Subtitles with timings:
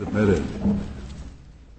[0.00, 0.42] Submitted.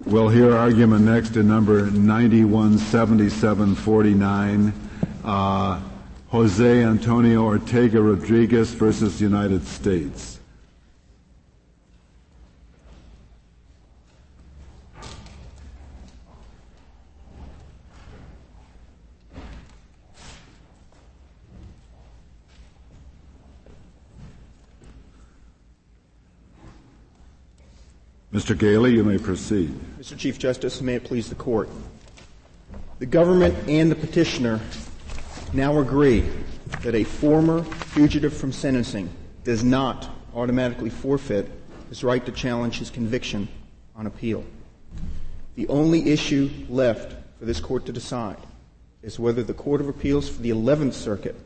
[0.04, 4.72] We'll hear argument next in number 917749,
[5.24, 5.80] uh,
[6.28, 10.38] Jose Antonio Ortega Rodriguez versus United States.
[28.32, 28.56] Mr.
[28.56, 29.78] Galey, you may proceed.
[30.00, 30.16] Mr.
[30.16, 31.68] Chief Justice, may it please the court.
[32.98, 34.58] The government and the petitioner
[35.52, 36.24] now agree
[36.80, 39.10] that a former fugitive from sentencing
[39.44, 41.50] does not automatically forfeit
[41.90, 43.48] his right to challenge his conviction
[43.94, 44.46] on appeal.
[45.56, 48.38] The only issue left for this court to decide
[49.02, 51.36] is whether the Court of Appeals for the 11th Circuit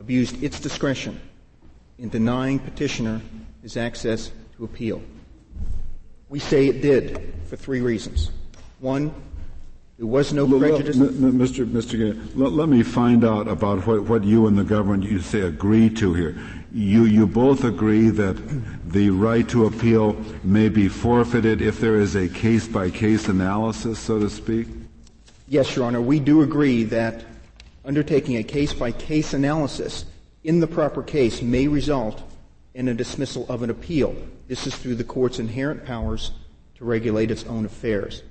[0.00, 1.20] abused its discretion
[1.98, 3.20] in denying petitioner
[3.62, 5.00] his access to appeal.
[6.28, 8.30] We say it did for three reasons.
[8.80, 9.14] One,
[9.98, 10.96] there was no prejudice.
[10.96, 11.64] Mr.
[11.64, 12.36] Mr.
[12.36, 15.88] Let, let, me find out about what, what you and the government you say agree
[15.90, 16.36] to here.
[16.72, 18.36] You you both agree that
[18.90, 24.00] the right to appeal may be forfeited if there is a case by case analysis,
[24.00, 24.66] so to speak.
[25.46, 26.00] Yes, Your Honor.
[26.00, 27.24] We do agree that
[27.84, 30.06] undertaking a case by case analysis
[30.42, 32.22] in the proper case may result
[32.74, 34.14] in a dismissal of an appeal.
[34.48, 36.32] This is through the court's inherent powers
[36.76, 38.22] to regulate its own affairs.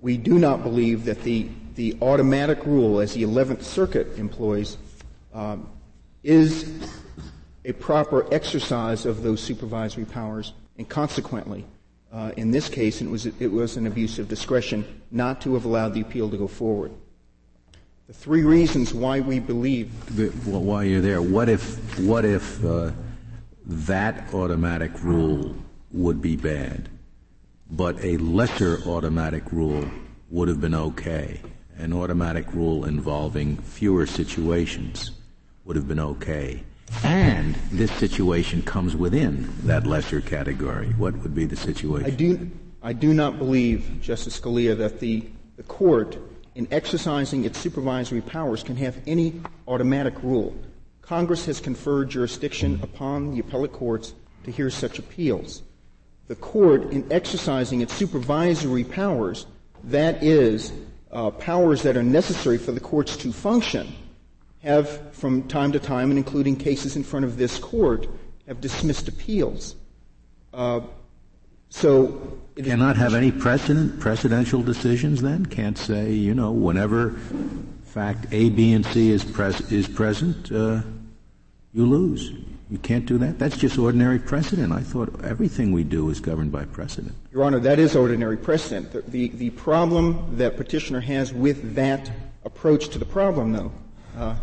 [0.00, 4.78] We do not believe that the, the automatic rule, as the 11th Circuit employs,
[5.32, 5.68] um,
[6.22, 6.88] is
[7.64, 11.64] a proper exercise of those supervisory powers, and consequently,
[12.12, 15.64] uh, in this case, it was, it was an abuse of discretion not to have
[15.64, 16.92] allowed the appeal to go forward.
[18.06, 19.90] The three reasons why we believe.
[20.46, 22.90] Well, while you're there, what if, what if uh,
[23.66, 25.54] that automatic rule
[25.92, 26.88] would be bad,
[27.70, 29.88] but a lesser automatic rule
[30.30, 31.40] would have been okay.
[31.76, 35.12] An automatic rule involving fewer situations
[35.64, 36.62] would have been okay.
[37.02, 40.88] And this situation comes within that lesser category.
[40.98, 42.06] What would be the situation?
[42.06, 42.50] I do,
[42.82, 45.24] I do not believe, Justice Scalia, that the,
[45.56, 46.18] the court,
[46.54, 50.54] in exercising its supervisory powers, can have any automatic rule.
[51.04, 55.62] Congress has conferred jurisdiction upon the appellate courts to hear such appeals.
[56.28, 59.44] The court, in exercising its supervisory powers,
[59.84, 60.72] that is,
[61.12, 63.94] uh, powers that are necessary for the courts to function,
[64.62, 68.06] have from time to time, and including cases in front of this court,
[68.46, 69.76] have dismissed appeals.
[70.54, 70.80] Uh,
[71.68, 75.20] so it cannot have any precedent, precedential decisions.
[75.20, 77.14] Then can't say, you know, whenever
[77.94, 80.82] fact A, B, and C is, pres- is present, uh,
[81.72, 82.32] you lose.
[82.68, 83.38] You can't do that?
[83.38, 84.72] That's just ordinary precedent.
[84.72, 87.14] I thought everything we do is governed by precedent.
[87.30, 88.90] Your Honor, that is ordinary precedent.
[88.90, 92.10] The, the, the problem that petitioner has with that
[92.44, 93.70] approach to the problem, though,
[94.18, 94.34] uh,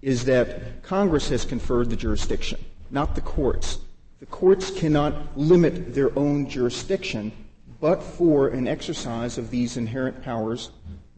[0.00, 3.78] is that Congress has conferred the jurisdiction, not the courts.
[4.20, 7.32] The courts cannot limit their own jurisdiction
[7.80, 10.70] but for an exercise of these inherent powers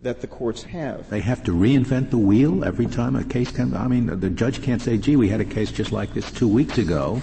[0.02, 1.08] that the courts have.
[1.10, 3.74] They have to reinvent the wheel every time a case comes.
[3.74, 6.48] I mean, the judge can't say, "Gee, we had a case just like this two
[6.48, 7.20] weeks ago,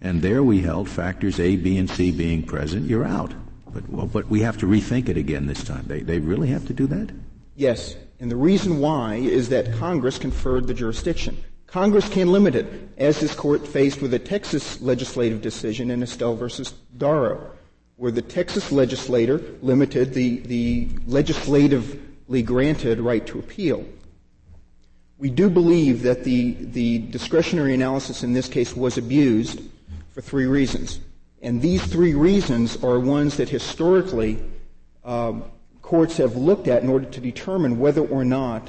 [0.00, 2.86] and there we held factors A, B, and C being present.
[2.86, 3.32] You're out."
[3.72, 5.84] But well, but we have to rethink it again this time.
[5.86, 7.10] They they really have to do that.
[7.54, 11.38] Yes, and the reason why is that Congress conferred the jurisdiction.
[11.66, 16.36] Congress can limit it, as this court faced with a Texas legislative decision in Estelle
[16.36, 17.55] versus Dorrough
[17.96, 23.86] where the Texas legislator limited the, the legislatively granted right to appeal.
[25.18, 29.62] We do believe that the, the discretionary analysis in this case was abused
[30.10, 31.00] for three reasons.
[31.40, 34.42] And these three reasons are ones that historically
[35.04, 35.44] um,
[35.80, 38.68] courts have looked at in order to determine whether or not,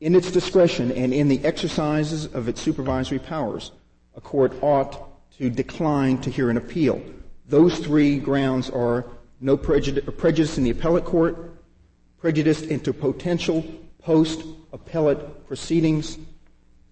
[0.00, 3.72] in its discretion and in the exercises of its supervisory powers,
[4.16, 4.98] a court ought
[5.38, 7.00] to decline to hear an appeal.
[7.48, 9.06] Those three grounds are
[9.40, 11.54] no prejudice, prejudice in the appellate court,
[12.18, 13.64] prejudice into potential
[14.02, 16.18] post-appellate proceedings,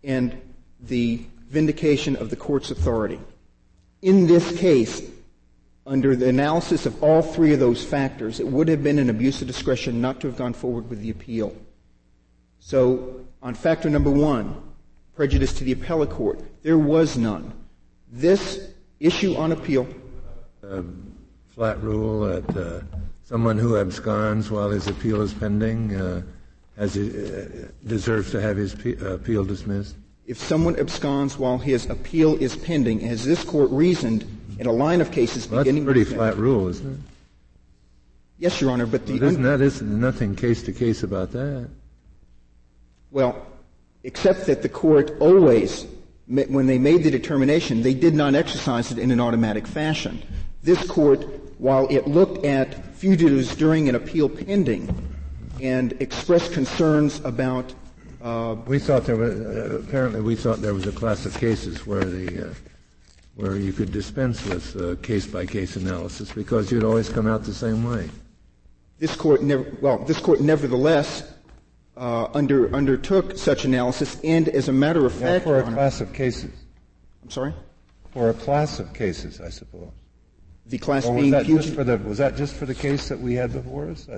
[0.02, 0.40] and
[0.80, 3.20] the vindication of the court's authority.
[4.02, 5.02] In this case,
[5.86, 9.40] under the analysis of all three of those factors, it would have been an abuse
[9.40, 11.54] of discretion not to have gone forward with the appeal.
[12.60, 14.62] So, on factor number one,
[15.14, 17.52] prejudice to the appellate court, there was none.
[18.10, 19.86] This issue on appeal
[21.48, 22.80] flat rule that uh,
[23.24, 26.22] someone who absconds while his appeal is pending uh,
[26.76, 29.96] has uh, deserves to have his appeal dismissed?
[30.26, 34.24] if someone absconds while his appeal is pending, as this court reasoned
[34.58, 35.84] in a line of cases well, beginning.
[35.84, 37.00] That's a pretty flat rule, isn't it?
[38.38, 39.18] Yes, Your Honor, but the.
[39.18, 41.68] Well, isn't that isn't nothing case to case about that?
[43.10, 43.46] Well,
[44.02, 45.86] except that the court always,
[46.26, 50.22] when they made the determination, they did not exercise it in an automatic fashion.
[50.66, 51.24] This court,
[51.58, 54.92] while it looked at fugitives during an appeal pending
[55.62, 57.72] and expressed concerns about
[58.20, 61.86] uh, we thought there was uh, apparently we thought there was a class of cases
[61.86, 62.54] where the uh,
[63.36, 67.54] where you could dispense with case by case analysis because you'd always come out the
[67.54, 68.10] same way.
[68.98, 71.32] This court never well this court nevertheless
[71.96, 76.12] uh, under, undertook such analysis, and as a matter of fact, for a class of
[76.12, 76.50] cases.
[77.22, 77.54] I'm sorry.
[78.10, 79.92] For a class of cases, I suppose.
[80.68, 83.08] The class or being was that just for the was that just for the case
[83.08, 84.08] that we had before us?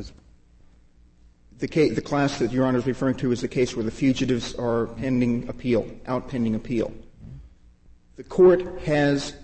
[1.58, 3.90] the, case, the class that Your Honor is referring to is the case where the
[3.90, 6.92] fugitives are pending appeal, out pending appeal.
[8.16, 9.34] The court has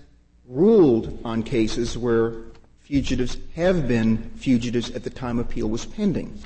[0.48, 2.34] ruled on cases where
[2.80, 6.38] fugitives have been fugitives at the time appeal was pending.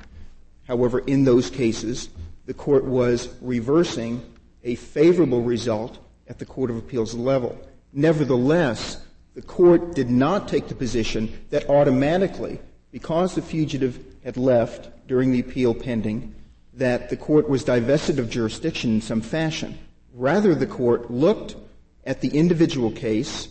[0.67, 2.09] However, in those cases,
[2.47, 4.23] the court was reversing
[4.65, 7.59] a favorable result at the Court of Appeals level.
[7.93, 9.03] Nevertheless,
[9.39, 12.59] the court did not take the position that automatically,
[12.91, 16.35] because the fugitive had left during the appeal pending,
[16.75, 19.79] that the court was divested of jurisdiction in some fashion.
[20.13, 21.55] Rather, the court looked
[22.05, 23.47] at the individual case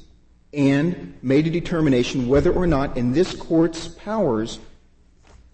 [0.53, 4.59] and made a determination whether or not in this court's powers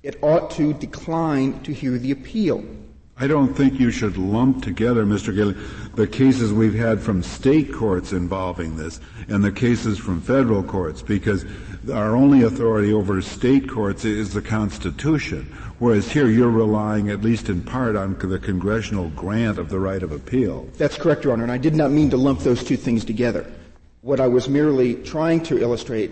[0.02, 2.66] it ought to decline to hear the appeal.
[3.15, 5.33] I don't think you should lump together, Mr.
[5.36, 5.56] Gilley,
[5.95, 11.04] the cases we've had from state courts involving this and the cases from federal courts
[11.04, 11.45] because
[11.94, 15.44] our only authority over state courts is the Constitution.
[15.77, 20.01] Whereas here you're relying, at least in part, on the congressional grant of the right
[20.01, 20.68] of appeal.
[20.77, 23.45] That's correct, Your Honor, and I did not mean to lump those two things together.
[24.01, 26.12] What I was merely trying to illustrate,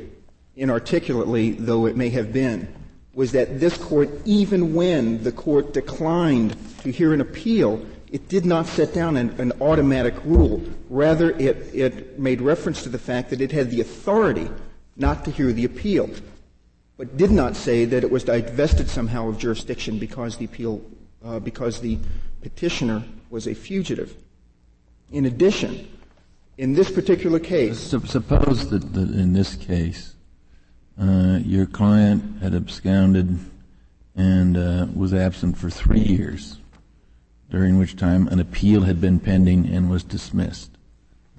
[0.55, 2.67] inarticulately though it may have been,
[3.13, 8.45] was that this court, even when the court declined to hear an appeal, it did
[8.45, 10.61] not set down an, an, automatic rule.
[10.89, 14.49] Rather, it, it made reference to the fact that it had the authority
[14.95, 16.09] not to hear the appeal,
[16.97, 20.81] but did not say that it was divested somehow of jurisdiction because the appeal,
[21.23, 21.97] uh, because the
[22.41, 24.15] petitioner was a fugitive.
[25.11, 25.89] In addition,
[26.57, 30.15] in this particular case, suppose that, that in this case
[30.99, 33.39] uh, your client had absconded
[34.15, 36.57] and uh, was absent for three years,
[37.49, 40.71] during which time an appeal had been pending and was dismissed.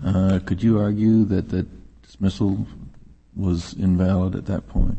[0.05, 1.67] Uh, could you argue that the
[2.03, 2.67] dismissal
[3.37, 4.99] was invalid at that point?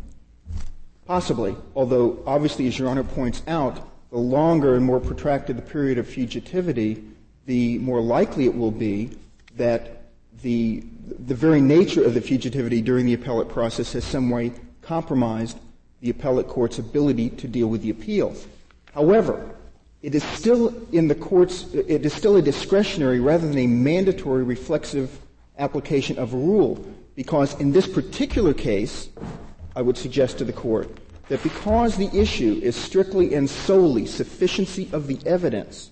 [1.06, 5.98] Possibly, although obviously, as Your Honor points out, the longer and more protracted the period
[5.98, 7.04] of fugitivity,
[7.46, 9.12] the more likely it will be
[9.58, 10.03] that
[10.44, 10.84] the
[11.26, 14.52] the very nature of the fugitivity during the appellate process has some way
[14.82, 15.58] compromised
[16.02, 18.36] the appellate court's ability to deal with the appeal.
[18.94, 19.56] However,
[20.02, 24.44] it is still in the court's, it is still a discretionary rather than a mandatory
[24.44, 25.18] reflexive
[25.58, 26.86] application of a rule
[27.16, 29.10] because in this particular case,
[29.76, 30.90] I would suggest to the court
[31.30, 35.92] that because the issue is strictly and solely sufficiency of the evidence,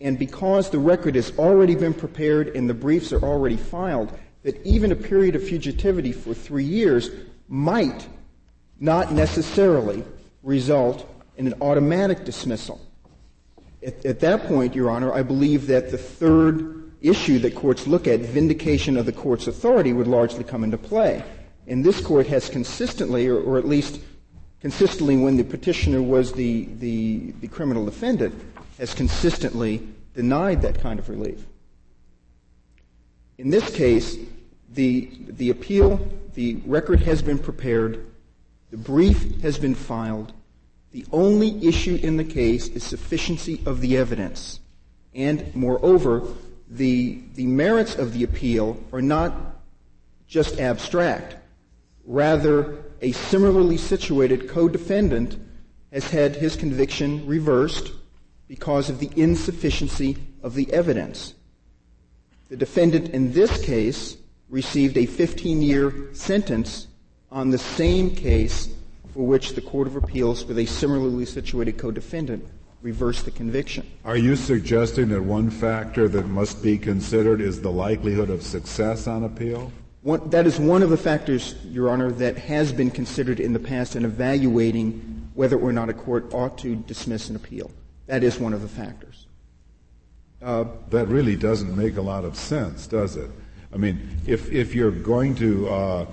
[0.00, 4.12] and because the record has already been prepared and the briefs are already filed,
[4.42, 7.10] that even a period of fugitivity for three years
[7.48, 8.06] might
[8.80, 10.04] not necessarily
[10.42, 12.80] result in an automatic dismissal.
[13.84, 18.06] At, at, that point, Your Honor, I believe that the third issue that courts look
[18.06, 21.22] at, vindication of the court's authority, would largely come into play.
[21.66, 24.00] And this court has consistently, or, or at least
[24.60, 28.34] consistently when the petitioner was the, the, the criminal defendant,
[28.78, 31.44] has consistently denied that kind of relief.
[33.38, 34.16] In this case,
[34.72, 38.06] the, the appeal, the record has been prepared,
[38.70, 40.32] the brief has been filed.
[40.92, 44.60] The only issue in the case is sufficiency of the evidence.
[45.14, 46.22] And moreover,
[46.68, 49.34] the, the merits of the appeal are not
[50.26, 51.36] just abstract.
[52.04, 55.36] Rather, a similarly situated co-defendant
[55.92, 57.92] has had his conviction reversed
[58.48, 61.34] because of the insufficiency of the evidence.
[62.48, 64.16] The defendant in this case
[64.48, 66.86] received a 15 year sentence
[67.30, 68.68] on the same case
[69.12, 72.44] for which the Court of Appeals, with a similarly situated co defendant,
[72.82, 73.86] reversed the conviction.
[74.04, 79.06] Are you suggesting that one factor that must be considered is the likelihood of success
[79.06, 79.72] on appeal?
[80.02, 83.58] One, that is one of the factors, Your Honor, that has been considered in the
[83.58, 87.70] past in evaluating whether or not a court ought to dismiss an appeal.
[88.06, 89.26] That is one of the factors.
[90.42, 93.30] uh, that really doesn't make a lot of sense, does it?
[93.72, 96.06] I mean, if, if you're going to uh,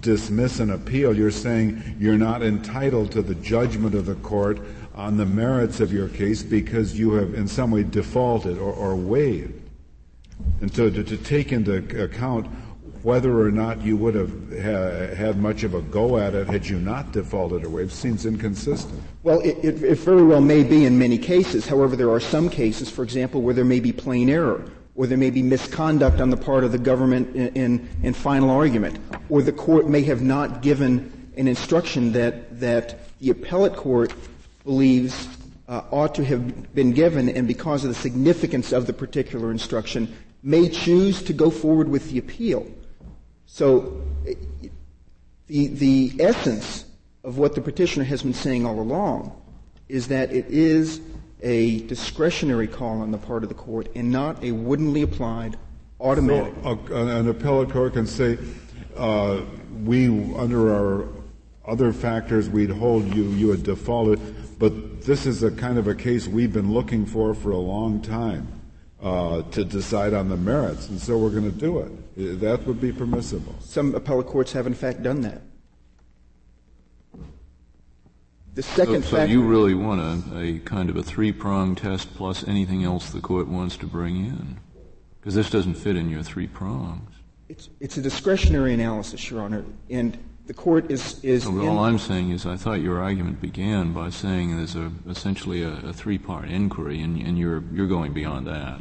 [0.00, 4.58] dismiss an appeal, you're saying you're not entitled to the judgment of the court
[4.94, 8.96] on the merits of your case because you have in some way defaulted or, or
[8.96, 9.62] waived.
[10.60, 12.46] And so to, to, take into account
[13.06, 16.66] whether or not you would have ha- had much of a go at it had
[16.66, 19.00] you not defaulted or seems inconsistent.
[19.22, 21.68] Well, it, it, it very well may be in many cases.
[21.68, 25.16] However, there are some cases, for example, where there may be plain error or there
[25.16, 28.98] may be misconduct on the part of the government in, in, in, final argument,
[29.28, 34.12] or the court may have not given an instruction that, that the appellate court
[34.64, 35.28] believes
[35.68, 40.12] uh, ought to have been given, and because of the significance of the particular instruction,
[40.42, 42.66] may choose to go forward with the appeal.
[43.56, 44.02] So,
[45.46, 46.84] the, the essence
[47.24, 49.34] of what the petitioner has been saying all along
[49.88, 51.00] is that it is
[51.40, 55.56] a discretionary call on the part of the court and not a woodenly applied
[56.00, 56.52] automatic.
[56.62, 58.36] So a, an appellate court can say,
[58.94, 59.40] uh,
[59.84, 61.08] we, under our
[61.66, 64.20] other factors, we'd hold you, you had defaulted,
[64.58, 68.02] but this is a kind of a case we've been looking for for a long
[68.02, 68.48] time
[69.00, 71.90] uh, to decide on the merits, and so we're going to do it.
[72.16, 73.54] That would be permissible.
[73.60, 75.42] Some appellate courts have, in fact, done that.
[78.54, 82.14] The second so, so factor, you really want a, a kind of a three-prong test
[82.14, 84.56] plus anything else the court wants to bring in,
[85.20, 87.10] because this doesn't fit in your three prongs.
[87.50, 91.42] It's, it's a discretionary analysis, Your Honor, and the court is is.
[91.42, 95.62] So all I'm saying is, I thought your argument began by saying there's a, essentially
[95.62, 98.80] a, a three-part inquiry, and, and, you're you're going beyond that.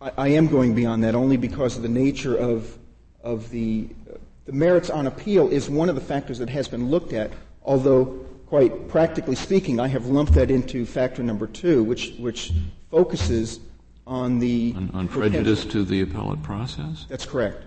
[0.00, 2.76] I, I, am going beyond that only because of the nature of
[3.22, 4.16] of the uh,
[4.46, 7.30] the merits on appeal is one of the factors that has been looked at,
[7.62, 12.52] although quite practically speaking, I have lumped that into factor number two, which, which
[12.90, 13.60] focuses
[14.08, 14.74] on the.
[14.76, 17.06] On, on prejudice to the appellate process?
[17.08, 17.62] That's correct.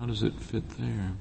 [0.00, 1.12] How does it fit there?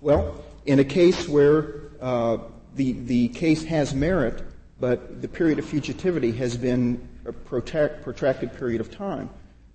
[0.00, 2.38] Well, in a case where uh,
[2.76, 4.44] the, the case has merit,
[4.78, 9.28] but the period of fugitivity has been a protract, protracted period of time,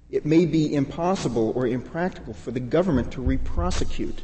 [0.09, 4.21] it may be impossible or impractical for the government to re-prosecute.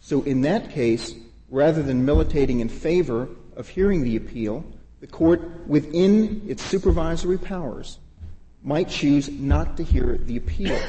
[0.00, 1.14] So in that case,
[1.50, 4.64] rather than militating in favor of hearing the appeal,
[5.00, 7.98] the court, within its supervisory powers,
[8.62, 10.80] might choose not to hear the appeal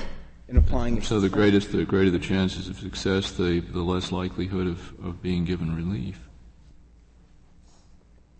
[0.48, 4.68] in applying So the greatest, the greater the chances of success, the, the less likelihood
[4.68, 6.20] of, of being given relief.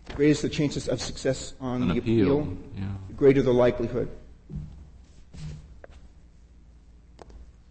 [0.06, 2.84] The greatest the chances of success on An the appeal, appeal, yeah.
[3.08, 4.08] the greater the likelihood.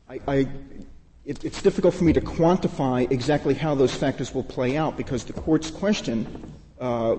[0.10, 0.48] I, I
[1.26, 5.26] it, it's difficult for me to quantify exactly how those factors will play out because
[5.26, 7.18] the court's question uh,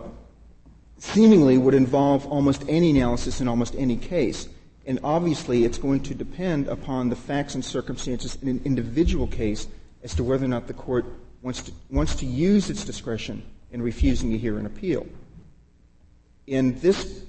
[0.99, 4.49] seemingly would involve almost any analysis in almost any case.
[4.87, 9.69] And obviously, it's going to depend upon the facts and circumstances in an individual case
[10.03, 11.05] as to whether or not the court
[11.43, 15.07] wants to, wants to use its discretion in refusing to hear an appeal.
[16.47, 17.25] In this,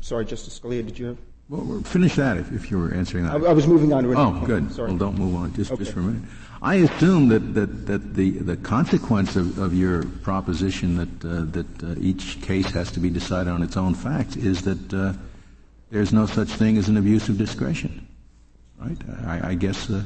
[0.00, 1.18] sorry, Justice Scalia, did you have?
[1.50, 3.32] Well, finish that if, if you were answering that.
[3.32, 4.72] I, I was moving on to Oh, good.
[4.72, 4.90] Sorry.
[4.90, 5.82] Well, don't move on just, okay.
[5.82, 6.22] just for a minute.
[6.62, 11.82] I assume that, that, that the, the consequence of, of your proposition that, uh, that
[11.82, 15.12] uh, each case has to be decided on its own facts is that uh,
[15.90, 18.06] there's no such thing as an abuse of discretion.
[18.78, 18.98] Right?
[19.24, 20.04] I, I guess uh,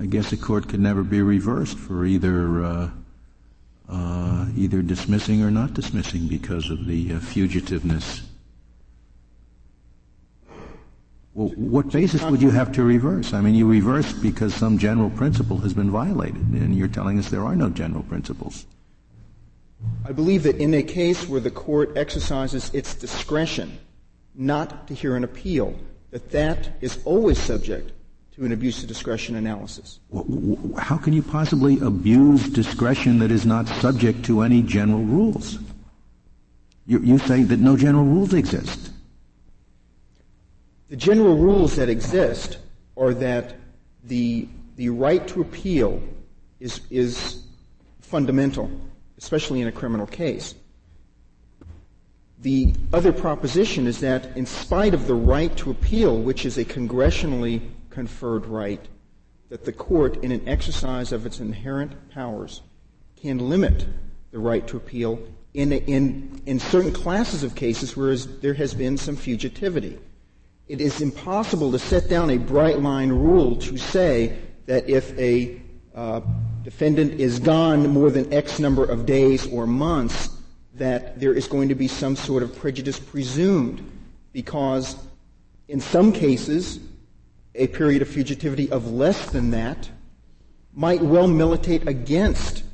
[0.00, 2.90] I guess a court could never be reversed for either uh,
[3.88, 8.22] uh, either dismissing or not dismissing because of the fugitiveness
[11.34, 13.32] well, what basis would you have to reverse?
[13.32, 17.30] I mean, you reverse because some general principle has been violated, and you're telling us
[17.30, 18.66] there are no general principles.
[20.04, 23.78] I believe that in a case where the court exercises its discretion
[24.34, 25.74] not to hear an appeal,
[26.10, 27.92] that that is always subject
[28.32, 30.00] to an abuse of discretion analysis.
[30.78, 35.58] How can you possibly abuse discretion that is not subject to any general rules?
[36.86, 38.90] You, you say that no general rules exist.
[40.92, 42.58] The general rules that exist
[42.98, 43.54] are that
[44.04, 44.46] the,
[44.76, 46.02] the right to appeal
[46.60, 47.44] is, is
[48.02, 48.70] fundamental,
[49.16, 50.54] especially in a criminal case.
[52.42, 56.64] The other proposition is that in spite of the right to appeal, which is a
[56.66, 58.86] congressionally conferred right,
[59.48, 62.60] that the court, in an exercise of its inherent powers,
[63.16, 63.86] can limit
[64.30, 65.20] the right to appeal
[65.54, 69.98] in, in, in certain classes of cases where there has been some fugitivity
[70.72, 75.60] it is impossible to set down a bright line rule to say that if a
[75.94, 76.22] uh,
[76.62, 80.30] defendant is gone more than X number of days or months,
[80.72, 83.86] that there is going to be some sort of prejudice presumed
[84.32, 84.96] because
[85.68, 86.80] In some cases,
[87.54, 89.90] a period of fugitivity of less than that
[90.74, 92.64] might well militate against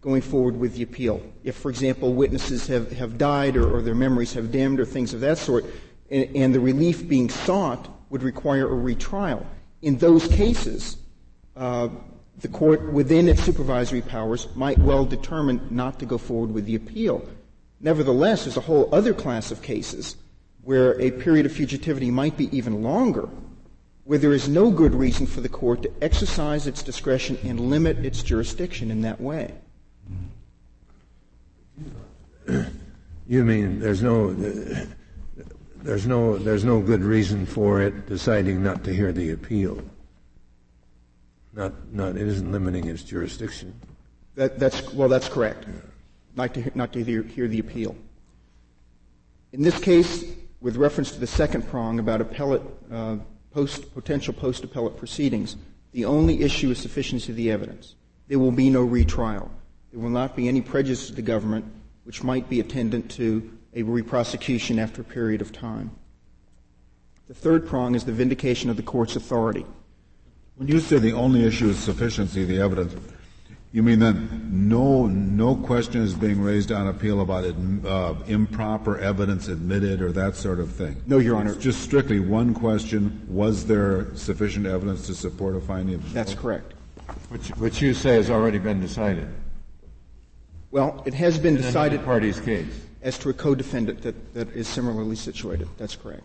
[0.00, 1.20] going forward with the appeal.
[1.42, 5.14] If, for example, witnesses have, have died or, or their memories have dimmed or things
[5.14, 5.64] of that sort,
[6.10, 9.46] and, the relief being sought would require a retrial.
[9.82, 10.96] In those cases,
[11.56, 11.88] uh,
[12.38, 16.74] the court, within its supervisory powers, might well determine not to go forward with the
[16.74, 17.26] appeal.
[17.80, 20.16] Nevertheless, there's a whole other class of cases
[20.62, 23.28] where a period of fugitivity might be even longer,
[24.04, 28.04] where there is no good reason for the court to exercise its discretion and limit
[28.04, 29.54] its jurisdiction in that way.
[33.28, 34.34] You mean there's no
[35.86, 39.80] there's no there's no good reason for it deciding not to hear the appeal.
[41.52, 43.72] Not not it isn't limiting its jurisdiction.
[44.34, 45.66] That, that's well, that's correct.
[46.34, 47.96] Not to not to hear, hear the appeal.
[49.52, 50.24] In this case,
[50.60, 52.62] with reference to the second prong about appellate
[52.92, 53.16] uh,
[53.52, 55.56] post potential post appellate proceedings,
[55.92, 57.94] the only issue is sufficiency of the evidence.
[58.26, 59.50] There will be no retrial.
[59.92, 61.64] There will not be any prejudice to the government
[62.02, 65.90] which might be attendant to a re-prosecution after a period of time.
[67.28, 69.66] The third prong is the vindication of the court's authority.
[70.56, 72.96] When you say the only issue is sufficiency of the evidence,
[73.72, 77.54] you mean that no no question is being raised on appeal about it,
[77.84, 80.96] uh, improper evidence admitted or that sort of thing?
[81.06, 81.52] No, Your Honor.
[81.52, 86.32] It's just strictly one question: Was there sufficient evidence to support a finding of That's
[86.32, 86.72] correct.
[87.28, 89.28] Which, which you say has already been decided.
[90.70, 94.66] Well, it has been in decided party's case as to a co-defendant that, that is
[94.66, 95.68] similarly situated.
[95.78, 96.24] That's correct.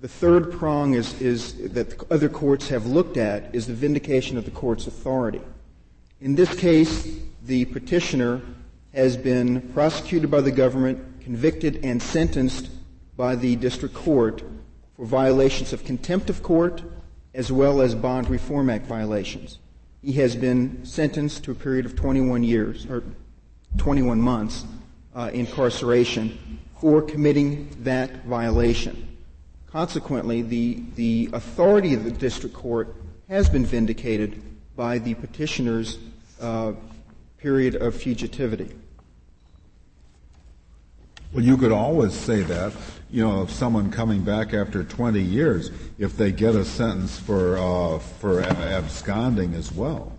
[0.00, 4.44] The third prong is, is that other courts have looked at is the vindication of
[4.44, 5.40] the court's authority.
[6.20, 7.08] In this case,
[7.44, 8.40] the petitioner
[8.94, 12.68] has been prosecuted by the government, convicted, and sentenced
[13.16, 14.42] by the district court
[14.96, 16.82] for violations of contempt of court
[17.34, 19.58] as well as Bond Reform Act violations.
[20.02, 23.02] He has been sentenced to a period of 21 years, or
[23.78, 24.64] 21 months,
[25.14, 29.16] uh, incarceration for committing that violation.
[29.70, 32.94] Consequently, the, the authority of the district court
[33.28, 34.42] has been vindicated
[34.76, 35.98] by the petitioner's
[36.40, 36.72] uh,
[37.38, 38.74] period of fugitivity.
[41.32, 42.72] Well, you could always say that,
[43.10, 47.56] you know, of someone coming back after 20 years, if they get a sentence for
[47.56, 50.12] uh, for absconding as well.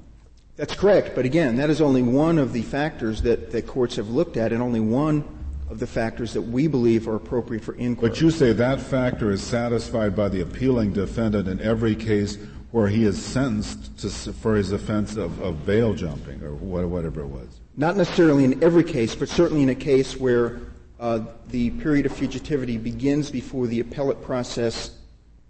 [0.55, 4.09] That's correct, but again, that is only one of the factors that, that courts have
[4.09, 5.23] looked at, and only one
[5.67, 8.11] of the factors that we believe are appropriate for inquiry.
[8.11, 12.37] But you say that factor is satisfied by the appealing defendant in every case
[12.69, 17.27] where he is sentenced to, for his offense of, of bail jumping or whatever it
[17.27, 17.59] was.
[17.75, 20.59] Not necessarily in every case, but certainly in a case where
[20.99, 24.97] uh, the period of fugitivity begins before the appellate process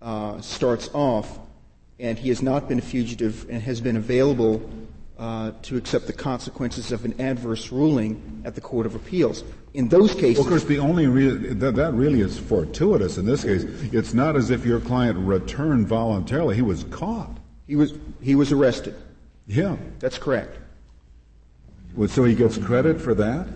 [0.02, 1.40] uh, starts off,
[2.00, 4.62] and he has not been a fugitive and has been available
[5.24, 9.46] uh, to accept the consequences of an adverse ruling at the Court of Appeals.
[9.74, 13.26] In those cases, well, of course, the only re- that, that really is fortuitous in
[13.26, 13.64] this case.
[13.94, 17.38] It's not as if your client returned voluntarily; he was caught.
[17.68, 18.96] He was he was arrested.
[19.48, 20.58] Yeah, that's correct.
[21.96, 23.48] Well, so he gets credit for that.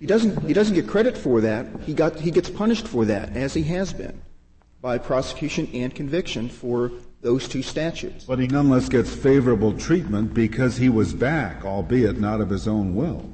[0.00, 1.66] He doesn't, he doesn't get credit for that.
[1.82, 4.20] He, got, he gets punished for that, as he has been,
[4.80, 6.92] by prosecution and conviction for
[7.24, 8.26] those two statutes.
[8.26, 12.94] But he nonetheless gets favorable treatment because he was back, albeit not of his own
[12.94, 13.28] will.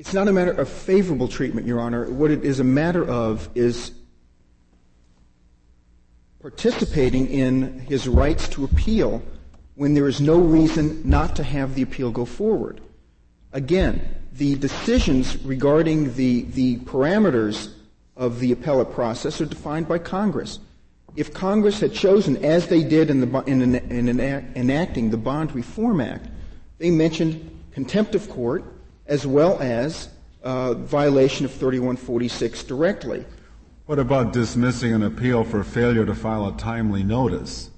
[0.00, 2.10] It's not a matter of favorable treatment, Your Honor.
[2.10, 3.92] What it is a matter of is
[6.40, 9.22] participating in his rights to appeal
[9.76, 12.80] when there is no reason not to have the appeal go forward.
[13.52, 17.72] Again, the decisions regarding the, the parameters
[18.16, 20.58] of the appellate process are defined by Congress.
[21.18, 24.20] If Congress had chosen, as they did in, the, in, in, in
[24.54, 26.28] enacting the Bond Reform Act,
[26.78, 28.62] they mentioned contempt of court
[29.04, 30.10] as well as
[30.44, 33.24] uh, violation of 3146 directly.
[33.86, 37.70] What about dismissing an appeal for failure to file a timely notice?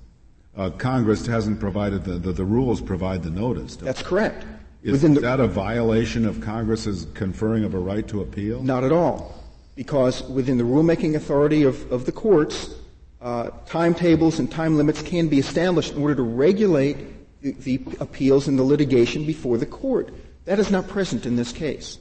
[0.55, 3.75] Uh, Congress hasn't provided the, the, the, rules provide the notice.
[3.77, 4.45] That's correct.
[4.83, 8.63] Is the, that a violation of Congress's conferring of a right to appeal?
[8.63, 9.43] Not at all.
[9.77, 12.75] Because within the rulemaking authority of, of the courts,
[13.21, 16.97] uh, timetables and time limits can be established in order to regulate
[17.43, 20.13] the, the appeals and the litigation before the court.
[20.45, 21.99] That is not present in this case.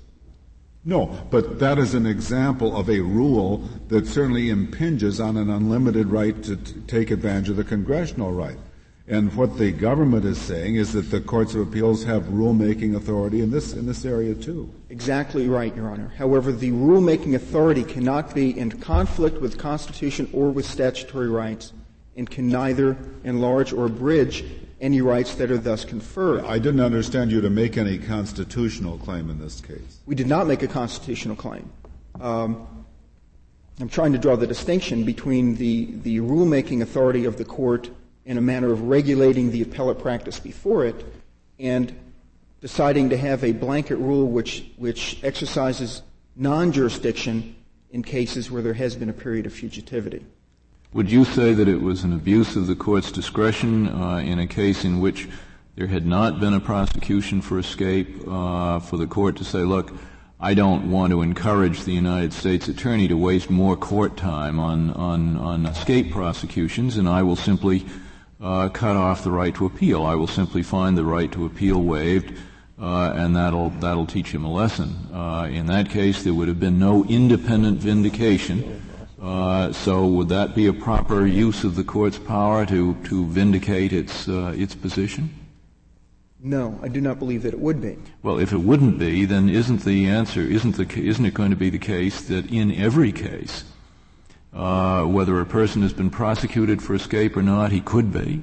[0.85, 3.57] No, but that is an example of a rule
[3.89, 8.57] that certainly impinges on an unlimited right to t- take advantage of the congressional right.
[9.09, 13.41] And what the government is saying is that the courts of appeals have rulemaking authority
[13.41, 14.71] in this in this area too.
[14.91, 16.13] Exactly right, Your Honor.
[16.15, 21.73] However, the rulemaking authority cannot be in conflict with Constitution or with statutory rights,
[22.15, 24.45] and can neither enlarge or abridge
[24.79, 26.45] any rights that are thus conferred.
[26.45, 30.01] I didn't understand you to make any constitutional claim in this case.
[30.05, 31.71] We did not make a constitutional claim.
[32.21, 32.85] Um,
[33.79, 37.89] I'm trying to draw the distinction between the, the rulemaking authority of the court
[38.29, 41.03] in a manner of regulating the appellate practice before it
[41.57, 41.97] and
[42.61, 46.03] deciding to have a blanket rule which, which exercises
[46.35, 47.55] non-jurisdiction
[47.89, 50.21] in cases where there has been a period of fugitivity.
[50.93, 54.45] Would you say that it was an abuse of the court's discretion uh, in a
[54.45, 55.27] case in which
[55.75, 59.91] there had not been a prosecution for escape uh, for the court to say, look,
[60.39, 64.91] I don't want to encourage the United States attorney to waste more court time on,
[64.91, 67.87] on, on escape prosecutions, and I will simply
[68.41, 70.03] uh, cut off the right to appeal.
[70.03, 72.37] I will simply find the right to appeal waived,
[72.79, 74.95] uh, and that'll that'll teach him a lesson.
[75.13, 78.81] Uh, in that case, there would have been no independent vindication.
[79.21, 83.91] Uh, so, would that be a proper use of the court's power to to vindicate
[83.91, 85.29] its uh, its position?
[86.41, 87.97] No, I do not believe that it would be.
[88.23, 91.57] Well, if it wouldn't be, then isn't the answer isn't the isn't it going to
[91.57, 93.65] be the case that in every case
[94.53, 98.41] uh, whether a person has been prosecuted for escape or not, he could be.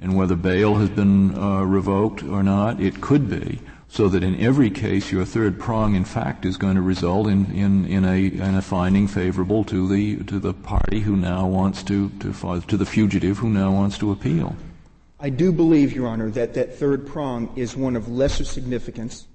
[0.00, 3.60] And whether bail has been uh, revoked or not, it could be.
[3.88, 7.50] So that in every case, your third prong, in fact, is going to result in,
[7.52, 11.82] in, in, a, in a finding favorable to the, to the party who now wants
[11.84, 14.54] to, to, to the fugitive who now wants to appeal.
[15.18, 19.26] I do believe, Your Honor, that that third prong is one of lesser significance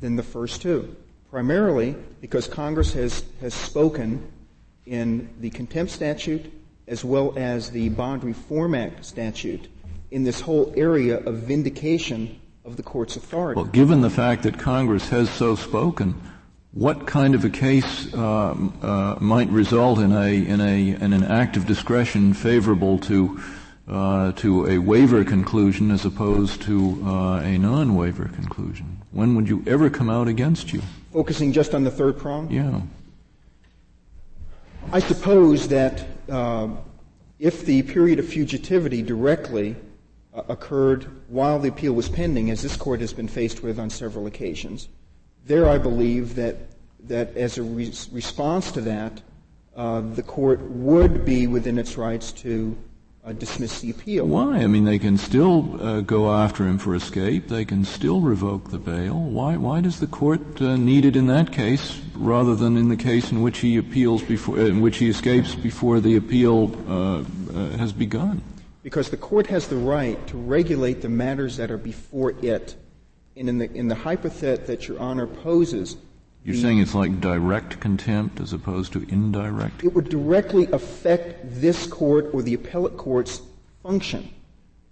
[0.00, 0.96] than the first two.
[1.30, 4.26] Primarily because Congress has, has spoken
[4.86, 6.52] in the contempt statute
[6.88, 9.68] as well as the Bond Reform Act statute
[10.10, 13.60] in this whole area of vindication of the court's authority.
[13.60, 16.20] Well, given the fact that Congress has so spoken,
[16.72, 21.24] what kind of a case uh, uh, might result in a in a in an
[21.24, 23.40] act of discretion favorable to
[23.88, 29.00] uh, to a waiver conclusion as opposed to uh, a non-waiver conclusion?
[29.12, 30.82] When would you ever come out against you?
[31.12, 32.50] Focusing just on the third prong.
[32.50, 32.80] Yeah.
[34.92, 36.68] I suppose that uh,
[37.38, 39.76] if the period of fugitivity directly
[40.34, 43.88] uh, occurred while the appeal was pending, as this court has been faced with on
[43.90, 44.88] several occasions,
[45.46, 46.56] there I believe that
[47.04, 49.22] that as a re- response to that,
[49.76, 52.76] uh, the court would be within its rights to
[53.24, 54.26] uh, dismiss the appeal.
[54.26, 54.58] Why?
[54.58, 57.48] I mean, they can still uh, go after him for escape.
[57.48, 59.14] They can still revoke the bail.
[59.14, 59.56] Why?
[59.56, 63.30] Why does the court uh, need it in that case rather than in the case
[63.30, 67.18] in which he appeals before, in which he escapes before the appeal uh,
[67.54, 68.42] uh, has begun?
[68.82, 72.76] Because the court has the right to regulate the matters that are before it.
[73.36, 75.96] And in the in the hypothet that Your Honor poses,
[76.44, 79.84] you're saying it's like direct contempt as opposed to indirect?
[79.84, 83.42] It would directly affect this court or the appellate court's
[83.82, 84.30] function.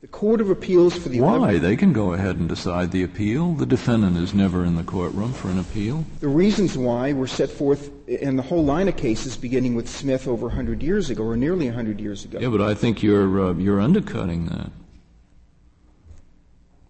[0.01, 1.59] The Court of Appeals for the Why?
[1.59, 3.55] They can go ahead and decide the appeal.
[3.55, 6.05] The defendant is never in the courtroom for an appeal.
[6.21, 10.29] The reasons why were set forth in the whole line of cases beginning with Smith
[10.29, 12.39] over 100 years ago or nearly 100 years ago.
[12.39, 14.71] Yeah, but I think you're, uh, you're undercutting that.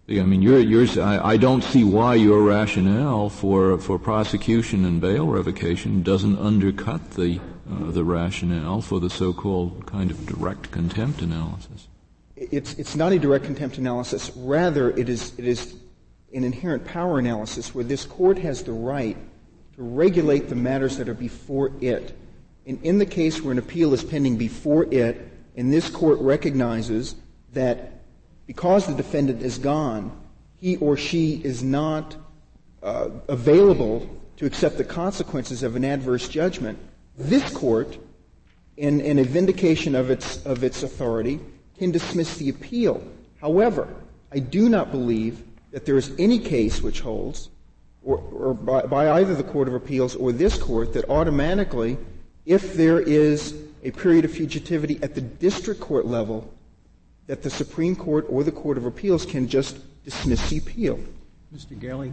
[0.09, 4.99] I mean, you're, you're, I, I don't see why your rationale for, for prosecution and
[4.99, 7.39] bail revocation doesn't undercut the,
[7.71, 11.87] uh, the rationale for the so-called kind of direct contempt analysis.
[12.35, 14.31] It's, it's not a direct contempt analysis.
[14.35, 15.75] Rather, it is, it is
[16.33, 19.17] an inherent power analysis where this court has the right
[19.75, 22.17] to regulate the matters that are before it.
[22.65, 27.15] And in the case where an appeal is pending before it, and this court recognizes
[27.53, 27.98] that
[28.49, 30.11] because the defendant is gone,
[30.57, 32.15] he or she is not
[32.81, 36.79] uh, available to accept the consequences of an adverse judgment,
[37.15, 37.99] this court,
[38.75, 41.39] in, in a vindication of its, of its authority,
[41.77, 43.03] can dismiss the appeal.
[43.39, 43.87] However,
[44.31, 47.49] I do not believe that there is any case which holds,
[48.01, 51.99] or, or by, by either the Court of Appeals or this court, that automatically,
[52.47, 56.51] if there is a period of fugitivity at the district court level,
[57.29, 60.99] that the Supreme Court or the Court of Appeals can just dismiss the appeal.
[61.55, 61.79] Mr.
[61.79, 62.11] Galey,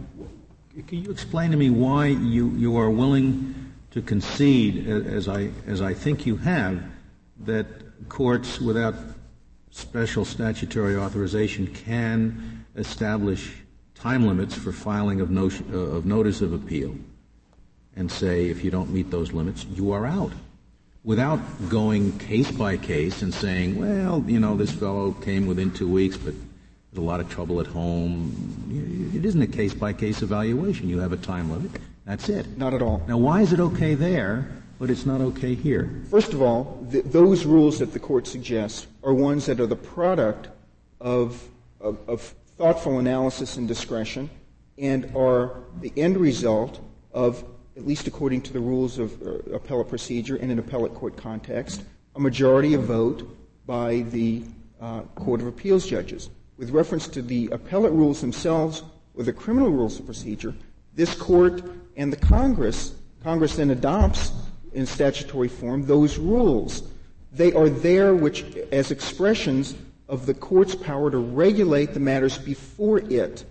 [0.85, 5.81] can you explain to me why you, you are willing to concede, as I, as
[5.81, 6.83] I think you have,
[7.45, 7.65] that
[8.09, 8.93] courts without
[9.71, 13.55] special statutory authorization can establish
[13.95, 16.95] time limits for filing of, notion, uh, of notice of appeal
[17.95, 20.31] and say if you don't meet those limits, you are out?
[21.07, 21.39] Without
[21.69, 26.17] going case by case and saying, well, you know, this fellow came within two weeks,
[26.17, 26.33] but
[26.91, 29.13] there's a lot of trouble at home.
[29.15, 30.89] It isn't a case by case evaluation.
[30.89, 31.71] You have a time limit.
[32.05, 32.57] That's it.
[32.57, 33.01] Not at all.
[33.07, 36.03] Now, why is it okay there, but it's not okay here?
[36.11, 39.77] First of all, th- those rules that the court suggests are ones that are the
[39.77, 40.49] product
[40.99, 41.41] of,
[41.79, 42.21] of, of
[42.57, 44.29] thoughtful analysis and discretion
[44.77, 46.81] and are the end result
[47.13, 47.45] of,
[47.77, 51.83] at least according to the rules of uh, appellate procedure in an appellate court context,
[52.15, 53.29] a majority of vote
[53.67, 54.43] by the
[54.81, 56.31] uh, Court of Appeals judges.
[56.57, 60.55] With reference to the appellate rules themselves or the criminal rules of procedure,
[60.95, 61.61] this court
[61.95, 64.31] and the Congress, Congress then adopts
[64.73, 66.81] in statutory form those rules.
[67.31, 69.75] They are there which, as expressions
[70.09, 73.45] of the court's power to regulate the matters before it.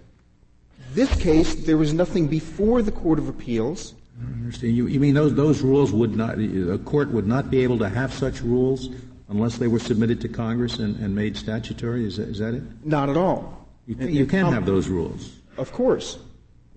[0.95, 3.95] This case, there was nothing before the Court of Appeals.
[4.21, 4.77] I understand.
[4.77, 7.89] You, you mean those, those rules would not, a court would not be able to
[7.89, 8.91] have such rules
[9.29, 12.07] unless they were submitted to Congress and, and made statutory?
[12.07, 12.63] Is that, is that it?
[12.85, 13.69] Not at all.
[13.87, 15.37] You, you can have those rules.
[15.57, 16.19] Of course.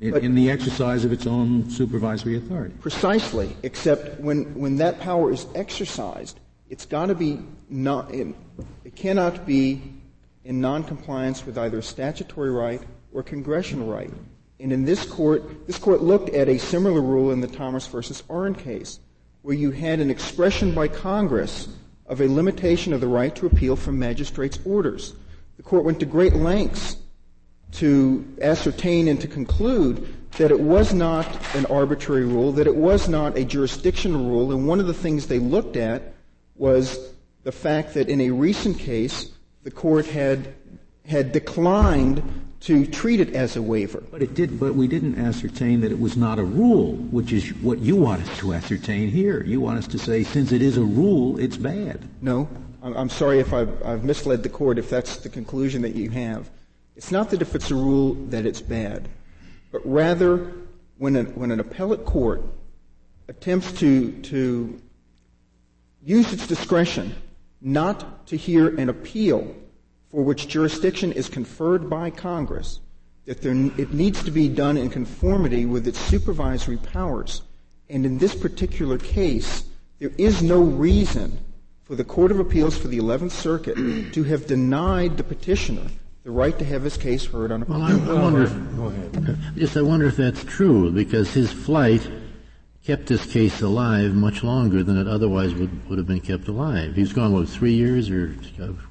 [0.01, 2.73] In, in, the exercise of its own supervisory authority.
[2.79, 8.33] Precisely, except when, when that power is exercised, it's got to be not, in,
[8.85, 9.81] it cannot be
[10.45, 14.11] in noncompliance with either statutory right or congressional right.
[14.59, 18.23] And in this court, this court looked at a similar rule in the Thomas versus
[18.29, 18.99] Arn case,
[19.41, 21.69] where you had an expression by Congress
[22.07, 25.15] of a limitation of the right to appeal from magistrates' orders.
[25.55, 26.97] The court went to great lengths
[27.73, 33.07] to ascertain and to conclude that it was not an arbitrary rule, that it was
[33.07, 36.13] not a jurisdictional rule, and one of the things they looked at
[36.55, 39.31] was the fact that in a recent case,
[39.63, 40.53] the court had
[41.05, 42.21] had declined
[42.61, 44.03] to treat it as a waiver.
[44.11, 44.59] But it did.
[44.59, 48.21] But we didn't ascertain that it was not a rule, which is what you want
[48.21, 49.43] us to ascertain here.
[49.43, 52.07] You want us to say, since it is a rule, it's bad.
[52.21, 52.49] No,
[52.81, 54.77] I'm sorry if I've, I've misled the court.
[54.77, 56.49] If that's the conclusion that you have,
[56.95, 59.07] it's not that if it's a rule that it's bad,
[59.71, 60.51] but rather
[60.97, 62.43] when, a, when an appellate court
[63.29, 64.81] attempts to, to
[66.03, 67.15] use its discretion
[67.61, 69.55] not to hear an appeal
[70.11, 72.79] for which jurisdiction is conferred by Congress,
[73.25, 77.43] that there, it needs to be done in conformity with its supervisory powers.
[77.89, 79.65] And in this particular case,
[79.99, 81.37] there is no reason
[81.83, 85.87] for the Court of Appeals for the 11th Circuit to have denied the petitioner
[86.23, 89.77] the right to have his case heard on a well, I, I wonder if, Yes,
[89.77, 92.07] I wonder if that's true because his flight
[92.83, 96.95] kept this case alive much longer than it otherwise would, would have been kept alive.
[96.95, 98.35] He's gone what three years or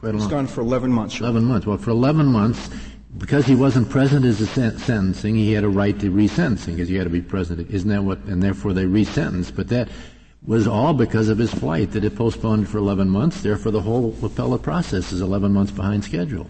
[0.01, 0.31] quite a He's long.
[0.31, 1.21] gone for eleven months.
[1.21, 1.67] Eleven months.
[1.67, 2.71] Well, for eleven months,
[3.17, 6.97] because he wasn't present at the sentencing, he had a right to resentencing because he
[6.97, 7.69] had to be present.
[7.71, 8.19] Isn't that what?
[8.25, 9.57] And therefore they resentenced.
[9.57, 9.89] But that
[10.47, 13.41] was all because of his flight that it postponed for 11 months.
[13.43, 16.49] Therefore, the whole appellate process is 11 months behind schedule.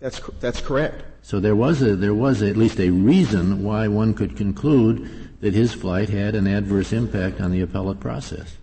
[0.00, 1.04] That's, that's correct.
[1.22, 5.27] So there was a, there was a, at least a reason why one could conclude
[5.40, 8.56] that his flight had an adverse impact on the appellate process.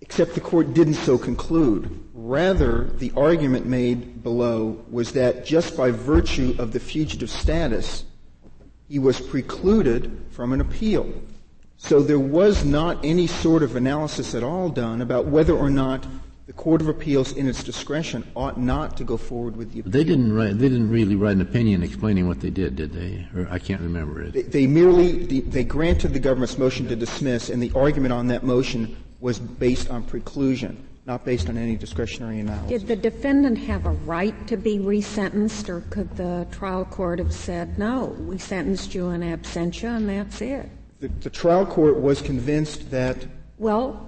[0.00, 2.04] Except the court didn't so conclude.
[2.14, 8.04] Rather, the argument made below was that just by virtue of the fugitive status,
[8.88, 11.12] he was precluded from an appeal.
[11.76, 16.06] So there was not any sort of analysis at all done about whether or not
[16.48, 19.92] the Court of Appeals, in its discretion, ought not to go forward with the appeal.
[19.92, 20.58] They didn't write.
[20.58, 23.28] They didn't really write an opinion explaining what they did, did they?
[23.36, 24.32] Or I can't remember it.
[24.32, 28.44] They, they merely they granted the government's motion to dismiss, and the argument on that
[28.44, 32.80] motion was based on preclusion, not based on any discretionary analysis.
[32.80, 37.34] Did the defendant have a right to be resentenced, or could the trial court have
[37.34, 40.70] said, "No, we sentenced you in absentia, and that's it"?
[41.00, 43.26] The, the trial court was convinced that.
[43.58, 44.07] Well,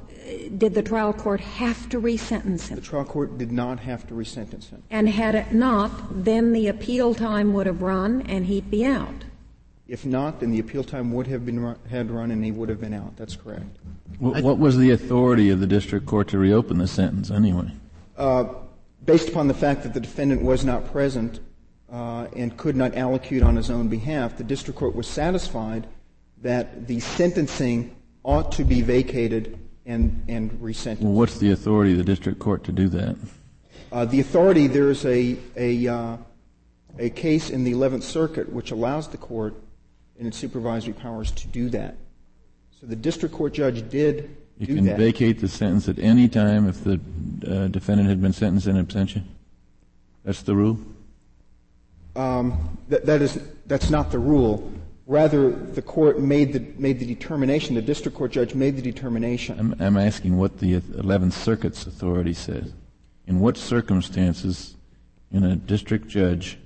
[0.57, 2.77] did the trial court have to resentence him?
[2.77, 4.83] The trial court did not have to resentence him.
[4.91, 9.25] And had it not, then the appeal time would have run and he'd be out.
[9.89, 12.69] If not, then the appeal time would have been run, had run and he would
[12.69, 13.17] have been out.
[13.17, 13.65] That's correct.
[14.19, 17.73] What, what was the authority of the district court to reopen the sentence anyway?
[18.17, 18.45] Uh,
[19.05, 21.41] based upon the fact that the defendant was not present
[21.91, 25.87] uh, and could not allocute on his own behalf, the district court was satisfied
[26.43, 29.59] that the sentencing ought to be vacated
[29.91, 31.01] and, and resentenced.
[31.01, 33.17] Well, what's the authority of the district court to do that?
[33.91, 36.17] Uh, the authority, there's a, a, uh,
[36.99, 39.55] a case in the 11th Circuit which allows the court
[40.17, 41.97] in its supervisory powers to do that.
[42.81, 44.99] So the district court judge did you do can that.
[44.99, 47.01] vacate the sentence at any time if the
[47.47, 49.25] uh, defendant had been sentenced in absentia?
[50.25, 50.79] That's the rule?
[52.15, 54.71] Um, that, that is, that's not the rule.
[55.11, 59.59] Rather, the court made the, made the determination, the district court judge made the determination.
[59.59, 62.73] I'm, I'm asking what the 11th Circuit's authority says.
[63.27, 64.77] In what circumstances
[65.33, 66.59] can a district judge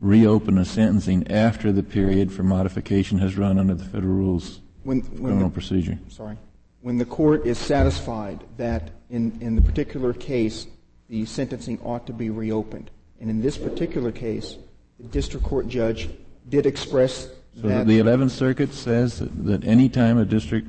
[0.00, 5.00] reopen a sentencing after the period for modification has run under the federal rules when,
[5.00, 5.98] when criminal the, procedure?
[6.08, 6.36] Sorry.
[6.82, 10.68] When the court is satisfied that in, in the particular case,
[11.08, 12.92] the sentencing ought to be reopened.
[13.20, 14.56] And in this particular case,
[15.00, 16.10] the district court judge
[16.48, 20.68] did express so that the 11th Circuit says that, that any time a district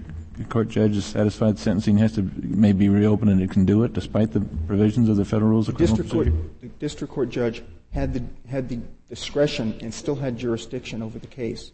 [0.50, 3.92] court judge is satisfied sentencing has to may be reopened and it can do it
[3.92, 6.38] despite the provisions of the federal rules of criminal district procedure?
[6.38, 7.62] Court, the district court judge
[7.92, 11.72] had the, had the discretion and still had jurisdiction over the case.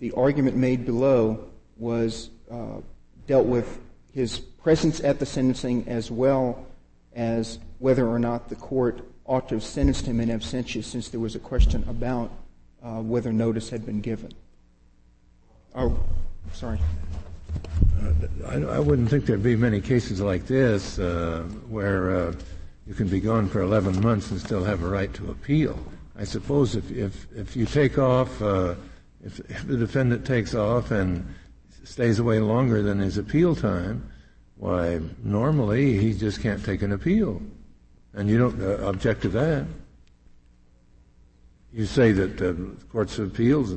[0.00, 2.80] The argument made below was uh,
[3.26, 3.80] dealt with
[4.12, 6.66] his presence at the sentencing as well
[7.14, 11.20] as whether or not the court ought to have sentenced him in absentia since there
[11.20, 12.30] was a question about
[12.84, 14.32] uh, whether notice had been given.
[15.74, 15.98] Oh,
[16.52, 16.78] sorry.
[18.46, 22.34] I, I, wouldn't think there'd be many cases like this uh, where uh,
[22.86, 25.78] you can be gone for 11 months and still have a right to appeal.
[26.16, 28.74] I suppose if, if, if you take off, uh,
[29.24, 31.34] if, if the defendant takes off and
[31.84, 34.10] stays away longer than his appeal time,
[34.56, 37.42] why, normally he just can't take an appeal.
[38.12, 39.66] And you don't uh, object to that.
[41.74, 42.54] You say that uh,
[42.92, 43.74] courts of appeals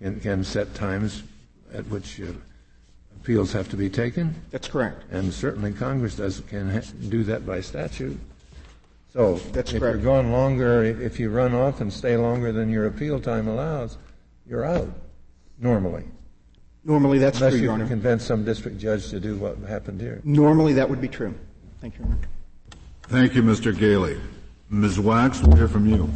[0.00, 1.24] can, can, set times
[1.74, 2.26] at which uh,
[3.20, 4.36] appeals have to be taken.
[4.52, 5.02] That's correct.
[5.10, 8.18] And certainly Congress does can ha- do that by statute.
[9.12, 9.96] So That's if correct.
[9.96, 13.98] you're gone longer, if you run off and stay longer than your appeal time allows,
[14.46, 14.88] you're out
[15.58, 16.04] normally.
[16.84, 17.88] Normally, that's Unless true, you Your can Honor.
[17.88, 20.20] convince some district judge to do what happened here.
[20.22, 21.34] Normally, that would be true.
[21.80, 22.28] Thank you, Your Honor.
[23.02, 23.74] Thank you, Mr.
[23.74, 24.20] Galey.
[24.70, 25.00] Ms.
[25.00, 26.08] Wax, we'll hear from you.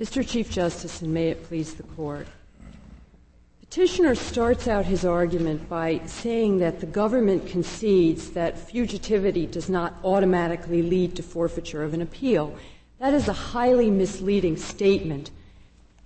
[0.00, 0.26] Mr.
[0.26, 2.26] Chief Justice, and may it please the Court.
[3.60, 9.94] Petitioner starts out his argument by saying that the government concedes that fugitivity does not
[10.02, 12.56] automatically lead to forfeiture of an appeal.
[12.98, 15.30] That is a highly misleading statement.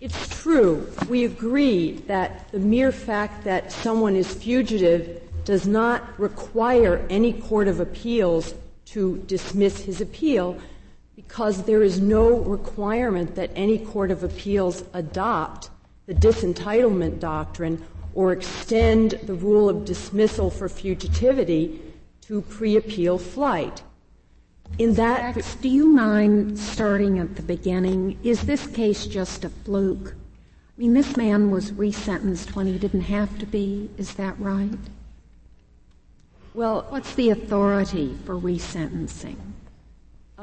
[0.01, 7.07] It's true, we agree that the mere fact that someone is fugitive does not require
[7.09, 8.55] any court of appeals
[8.87, 10.59] to dismiss his appeal
[11.35, 15.69] because there is no requirement that any court of appeals adopt
[16.07, 21.81] the disentitlement doctrine or extend the rule of dismissal for fugitivity
[22.21, 23.83] to pre-appeal flight.
[24.79, 28.17] In that, Max, do you mind starting at the beginning?
[28.23, 30.15] Is this case just a fluke?
[30.15, 33.91] I mean, this man was resentenced when he didn't have to be.
[33.99, 34.79] Is that right?
[36.55, 39.54] Well, what's the authority for resentencing?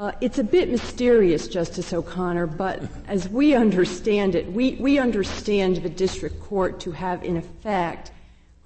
[0.02, 5.76] Uh, it's a bit mysterious, Justice O'Connor, but as we understand it, we, we understand
[5.76, 8.10] the district court to have, in effect,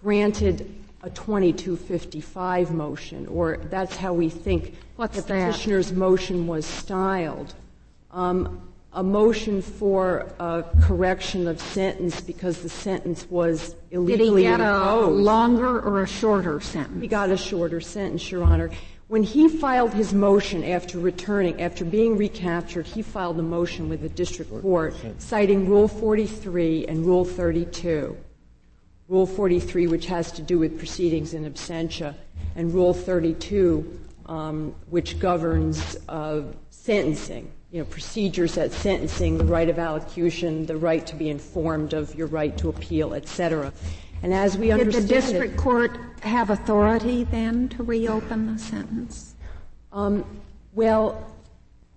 [0.03, 7.53] granted a 2255 motion, or that's how we think What's the petitioner's motion was styled.
[8.13, 14.57] Um, a motion for a correction of sentence because the sentence was illegally Did he
[14.57, 15.21] get imposed.
[15.21, 17.03] a longer or a shorter sentence?
[17.03, 18.71] He got a shorter sentence, Your Honor.
[19.09, 24.03] When he filed his motion after returning, after being recaptured, he filed a motion with
[24.03, 28.17] the district court citing Rule 43 and Rule 32.
[29.09, 32.17] Rule 43, which has to do with proceedings in absentia,
[32.57, 39.69] and Rule 32, um, which governs uh, sentencing, you know, procedures at sentencing, the right
[39.69, 43.73] of allocution, the right to be informed of your right to appeal, etc.
[44.27, 49.37] And as we Did the district it, court have authority then to reopen the sentence?
[49.93, 50.25] Um,
[50.75, 51.33] well,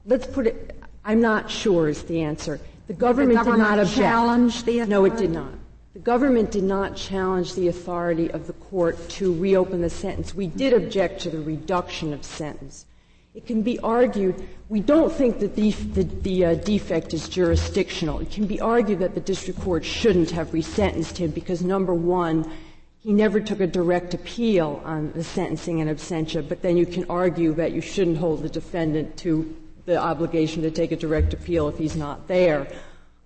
[0.06, 0.80] let's put it.
[1.04, 2.60] I'm not sure is the answer.
[2.86, 3.98] The government, the government did not object.
[3.98, 4.92] challenge the authority?
[4.92, 5.54] No, it did not.
[5.94, 10.36] The government did not challenge the authority of the court to reopen the sentence.
[10.36, 12.86] We did object to the reduction of sentence.
[13.36, 18.20] It can be argued, we don't think that the, the, the uh, defect is jurisdictional.
[18.20, 22.52] It can be argued that the district court shouldn't have resentenced him because, number one,
[23.02, 27.06] he never took a direct appeal on the sentencing in absentia, but then you can
[27.10, 31.68] argue that you shouldn't hold the defendant to the obligation to take a direct appeal
[31.70, 32.68] if he's not there.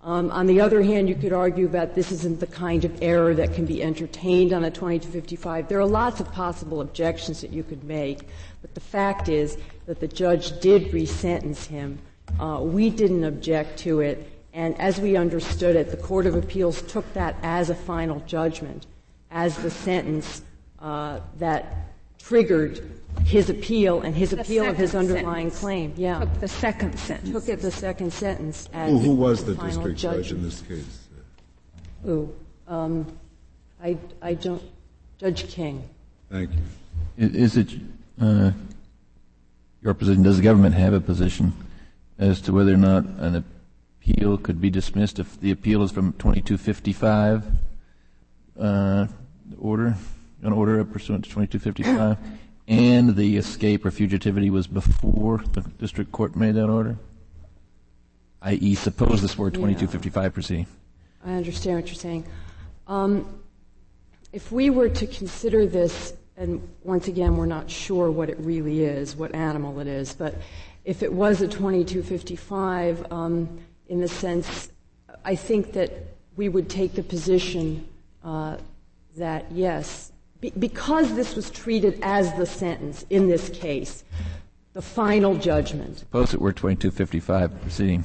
[0.03, 3.33] Um, on the other hand, you could argue that this isn't the kind of error
[3.35, 5.69] that can be entertained on a 2255.
[5.69, 8.27] There are lots of possible objections that you could make,
[8.61, 11.99] but the fact is that the judge did resentence him.
[12.39, 16.81] Uh, we didn't object to it, and as we understood it, the Court of Appeals
[16.83, 18.85] took that as a final judgment,
[19.31, 20.41] as the sentence
[20.79, 22.81] uh, that triggered
[23.25, 25.59] his appeal and his The appeal of his underlying sentence.
[25.59, 25.93] claim.
[25.97, 26.19] Yeah.
[26.19, 27.31] Took the second sentence.
[27.31, 30.41] Took it the second sentence as Who, who was the the final district judge in
[30.41, 31.07] this case?
[32.03, 32.33] Who?
[32.67, 33.05] Um,
[33.81, 34.61] I, I don't.
[35.17, 35.87] Judge King.
[36.29, 36.61] Thank you.
[37.17, 37.69] Is it
[38.19, 38.51] uh,
[39.83, 40.23] your position?
[40.23, 41.53] Does the government have a position
[42.17, 43.43] as to whether or not an
[44.01, 47.45] appeal could be dismissed if the appeal is from 2255
[48.59, 49.07] uh,
[49.59, 49.95] order,
[50.41, 52.17] an order pursuant to 2255,
[52.67, 56.97] and the escape or fugitivity was before the district court made that order?
[58.41, 60.29] I.e., suppose this were 2255 yeah.
[60.29, 60.67] proceeding.
[61.25, 62.25] I understand what you're saying.
[62.87, 63.41] Um,
[64.33, 68.83] if we were to consider this, and once again, we're not sure what it really
[68.83, 70.35] is, what animal it is, but
[70.85, 74.71] if it was a 2255, um, in the sense,
[75.23, 75.91] I think that
[76.35, 77.87] we would take the position
[78.23, 78.57] uh,
[79.15, 80.11] that yes,
[80.41, 84.03] be- because this was treated as the sentence in this case,
[84.73, 85.99] the final judgment.
[85.99, 88.03] Suppose it were 2255 proceeding.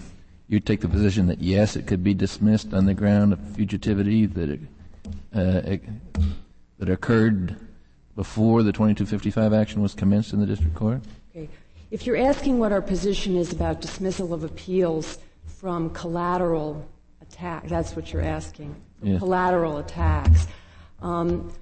[0.49, 4.33] You'd take the position that yes, it could be dismissed on the ground of fugitivity,
[4.35, 4.61] that it
[5.35, 5.77] uh,
[6.79, 7.57] that occurred
[8.19, 11.01] before the 2255 action was commenced in the district court?
[11.31, 11.49] Okay.
[11.93, 16.85] If you're asking what our position is about dismissal of appeals from collateral
[17.23, 18.75] attack, that's what you're asking.
[19.19, 20.49] Collateral attacks.
[21.01, 21.53] Um,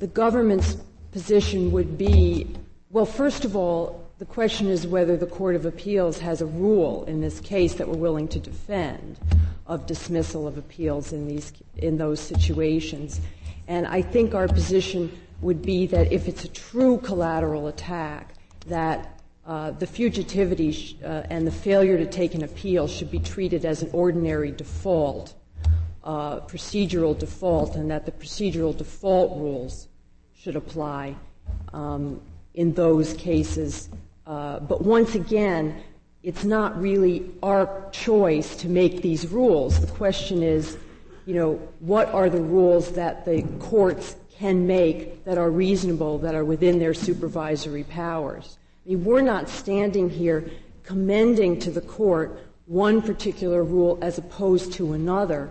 [0.00, 0.78] the government's
[1.12, 2.48] position would be
[2.90, 7.04] well, first of all, the question is whether the Court of Appeals has a rule
[7.04, 9.20] in this case that we're willing to defend
[9.68, 13.20] of dismissal of appeals in these in those situations.
[13.68, 15.10] And I think our position
[15.44, 18.32] would be that if it's a true collateral attack,
[18.66, 23.18] that uh, the fugitivity sh- uh, and the failure to take an appeal should be
[23.18, 25.34] treated as an ordinary default,
[26.02, 29.88] uh, procedural default, and that the procedural default rules
[30.34, 31.14] should apply
[31.74, 32.22] um,
[32.54, 33.90] in those cases.
[34.26, 35.76] Uh, but once again,
[36.22, 39.78] it's not really our choice to make these rules.
[39.78, 40.78] The question is,
[41.26, 46.34] you know, what are the rules that the courts can make that are reasonable, that
[46.34, 48.58] are within their supervisory powers?
[48.84, 50.50] I mean, we're not standing here
[50.82, 55.50] commending to the court one particular rule as opposed to another,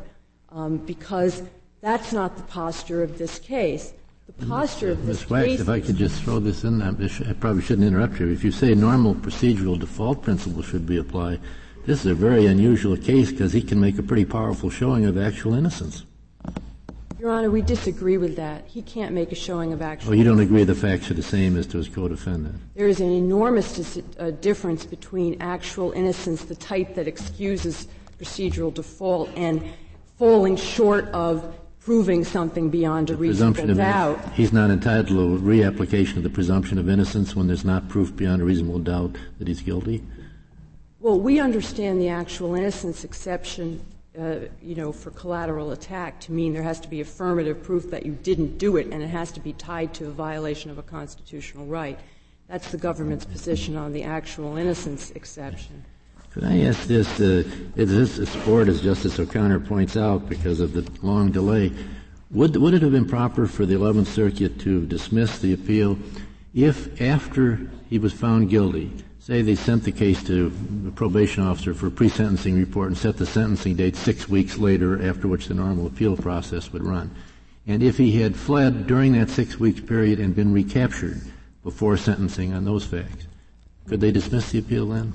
[0.49, 1.43] um, because
[1.81, 3.93] that's not the posture of this case.
[4.25, 5.29] The posture of this Ms.
[5.29, 5.59] Wax, case.
[5.59, 8.31] if I could just throw this in, I probably shouldn't interrupt you.
[8.31, 11.41] If you say normal procedural default principles should be applied,
[11.85, 15.17] this is a very unusual case because he can make a pretty powerful showing of
[15.17, 16.05] actual innocence.
[17.23, 18.65] Your Honor, we disagree with that.
[18.67, 20.11] He can't make a showing of actual.
[20.11, 22.55] Oh, you don't agree the facts are the same as to his co-defendant?
[22.75, 27.87] There is an enormous dis- uh, difference between actual innocence, the type that excuses
[28.19, 29.63] procedural default, and
[30.17, 34.19] falling short of proving something beyond a reasonable doubt.
[34.33, 38.13] He's not entitled to a reapplication of the presumption of innocence when there's not proof
[38.13, 40.03] beyond a reasonable doubt that he's guilty?
[40.99, 43.79] Well, we understand the actual innocence exception,
[44.15, 48.13] you know, for collateral attack to mean there has to be affirmative proof that you
[48.13, 51.65] didn't do it, and it has to be tied to a violation of a constitutional
[51.65, 51.99] right.
[52.47, 55.83] That's the government's position on the actual innocence exception.
[56.31, 57.19] Could I ask this?
[57.19, 57.43] Uh,
[57.75, 61.71] is this a sport, as Justice O'Connor points out, because of the long delay?
[62.31, 65.97] Would, would it have been proper for the 11th Circuit to dismiss the appeal
[66.53, 68.91] if, after he was found guilty,
[69.23, 70.49] say they sent the case to
[70.83, 75.01] the probation officer for a pre-sentencing report and set the sentencing date six weeks later,
[75.01, 77.09] after which the normal appeal process would run,
[77.65, 81.21] and if he had fled during that six weeks period and been recaptured
[81.63, 83.25] before sentencing on those facts,
[83.87, 85.13] could they dismiss the appeal then?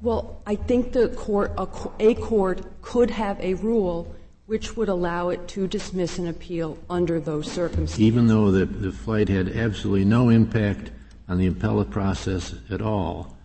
[0.00, 1.68] Well, I think the court, a,
[2.00, 4.14] a court could have a rule
[4.46, 8.00] which would allow it to dismiss an appeal under those circumstances.
[8.00, 10.90] Even though the, the flight had absolutely no impact
[11.28, 13.36] on the appellate process at all,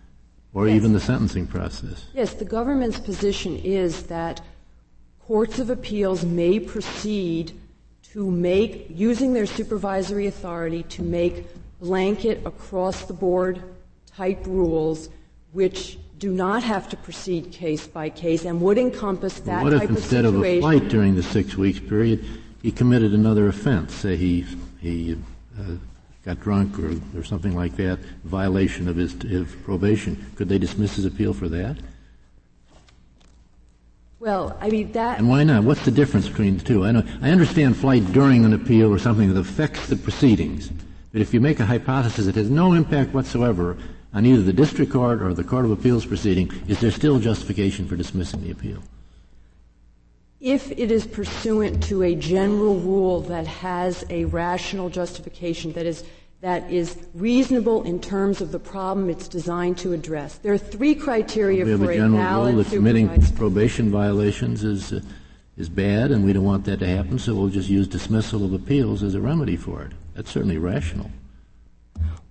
[0.52, 0.76] or yes.
[0.76, 2.06] even the sentencing process.
[2.14, 4.40] Yes, the government's position is that
[5.20, 7.52] courts of appeals may proceed
[8.12, 11.46] to make, using their supervisory authority, to make
[11.80, 13.62] blanket across the board
[14.06, 15.08] type rules
[15.52, 19.82] which do not have to proceed case by case and would encompass that what type
[19.82, 22.24] if instead of, of a flight during the six weeks period,
[22.62, 23.94] he committed another offense?
[23.94, 24.46] Say he
[24.80, 25.18] he
[25.58, 25.74] uh,
[26.24, 30.32] got drunk or, or something like that, violation of his, his probation.
[30.36, 31.76] Could they dismiss his appeal for that?
[34.20, 35.18] Well, I mean that.
[35.18, 35.64] And why not?
[35.64, 36.84] What's the difference between the two?
[36.86, 40.70] I know I understand flight during an appeal or something that affects the proceedings.
[41.12, 43.76] But if you make a hypothesis that has no impact whatsoever
[44.14, 47.86] on either the district court or the court of appeals proceeding, is there still justification
[47.86, 48.82] for dismissing the appeal?
[50.44, 56.04] If it is pursuant to a general rule that has a rational justification that is
[56.42, 60.36] that is reasonable in terms of the problem it's designed to address.
[60.36, 64.92] There are three criteria we have for a general rule that committing probation violations is
[64.92, 65.00] uh,
[65.56, 68.52] is bad, and we don't want that to happen, so we'll just use dismissal of
[68.52, 69.92] appeals as a remedy for it.
[70.14, 71.10] That's certainly rational.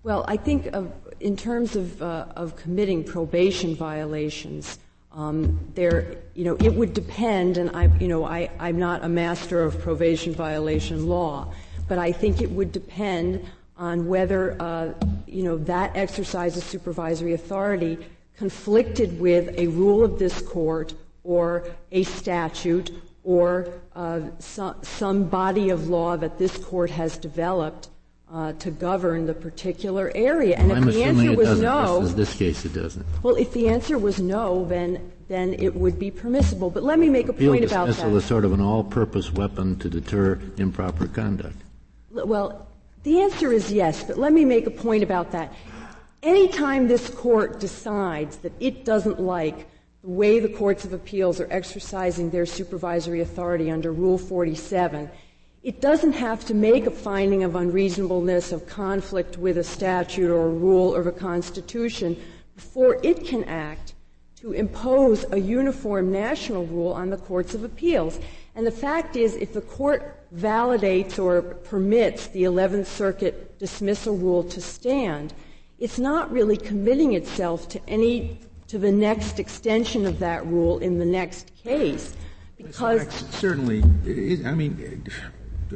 [0.03, 4.77] Well, I think of, in terms of, uh, of committing probation violations,
[5.13, 9.09] um, there, you know, it would depend, and I, you know, I, I'm not a
[9.09, 11.53] master of probation violation law,
[11.87, 13.45] but I think it would depend
[13.77, 14.93] on whether, uh,
[15.27, 17.97] you know, that exercise of supervisory authority
[18.37, 20.93] conflicted with a rule of this court
[21.23, 22.91] or a statute
[23.23, 27.89] or uh, some, some body of law that this court has developed
[28.33, 30.57] uh, to govern the particular area.
[30.57, 31.63] And I'm if the answer was doesn't.
[31.63, 33.05] no, in this case it doesn't.
[33.21, 36.69] Well, if the answer was no, then then it would be permissible.
[36.69, 37.93] But let me make a point about that.
[37.93, 41.55] dismissal is sort of an all-purpose weapon to deter improper conduct.
[42.11, 42.67] Well,
[43.03, 45.53] the answer is yes, but let me make a point about that.
[46.21, 49.67] Anytime this court decides that it doesn't like
[50.01, 55.09] the way the courts of appeals are exercising their supervisory authority under Rule 47,
[55.63, 60.47] it doesn't have to make a finding of unreasonableness, of conflict with a statute or
[60.47, 62.21] a rule or a constitution
[62.55, 63.93] before it can act
[64.35, 68.19] to impose a uniform national rule on the courts of appeals.
[68.55, 74.43] And the fact is, if the court validates or permits the 11th Circuit dismissal rule
[74.43, 75.33] to stand,
[75.79, 78.37] it's not really committing itself to any
[78.67, 82.15] to the next extension of that rule in the next case
[82.57, 83.83] because certainly
[84.45, 85.05] i mean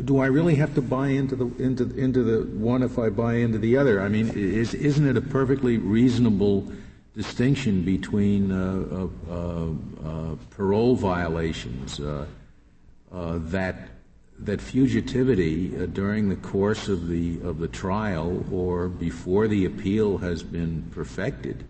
[0.05, 3.35] do i really have to buy into the into into the one if i buy
[3.35, 4.01] into the other?
[4.01, 6.71] I mean is isn't it a perfectly reasonable
[7.15, 9.69] distinction between uh, uh,
[10.07, 12.25] uh, parole violations uh,
[13.11, 13.89] uh, that
[14.39, 20.19] that fugitivity uh, during the course of the of the trial or before the appeal
[20.19, 21.65] has been perfected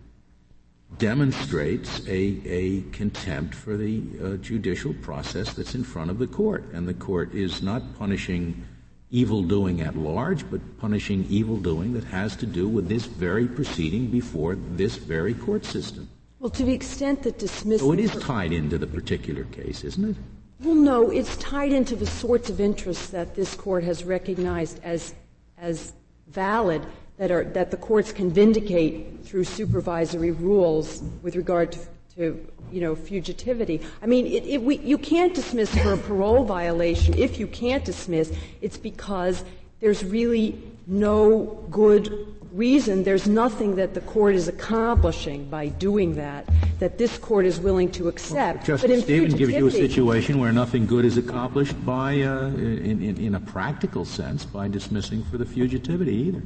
[0.96, 6.64] demonstrates a, a contempt for the uh, judicial process that's in front of the court.
[6.72, 8.64] And the court is not punishing
[9.10, 13.46] evil doing at large, but punishing evil doing that has to do with this very
[13.46, 16.08] proceeding before this very court system.
[16.40, 17.88] Well, to the extent that dismissal.
[17.88, 20.16] So it is tied into the particular case, isn't it?
[20.60, 25.14] Well, no, it's tied into the sorts of interests that this court has recognized as,
[25.56, 25.92] as
[26.28, 26.84] valid
[27.18, 31.78] that, are, that the courts can vindicate through supervisory rules with regard to,
[32.16, 33.84] to you know, fugitivity.
[34.02, 37.18] I mean, it, it, we, you can't dismiss for a parole violation.
[37.18, 39.44] If you can't dismiss, it's because
[39.80, 43.04] there's really no good reason.
[43.04, 46.48] There's nothing that the court is accomplishing by doing that
[46.78, 48.68] that this court is willing to accept.
[48.68, 53.02] Well, Justice Stevens gives you a situation where nothing good is accomplished by, uh, in,
[53.02, 56.42] in, in a practical sense, by dismissing for the fugitivity either.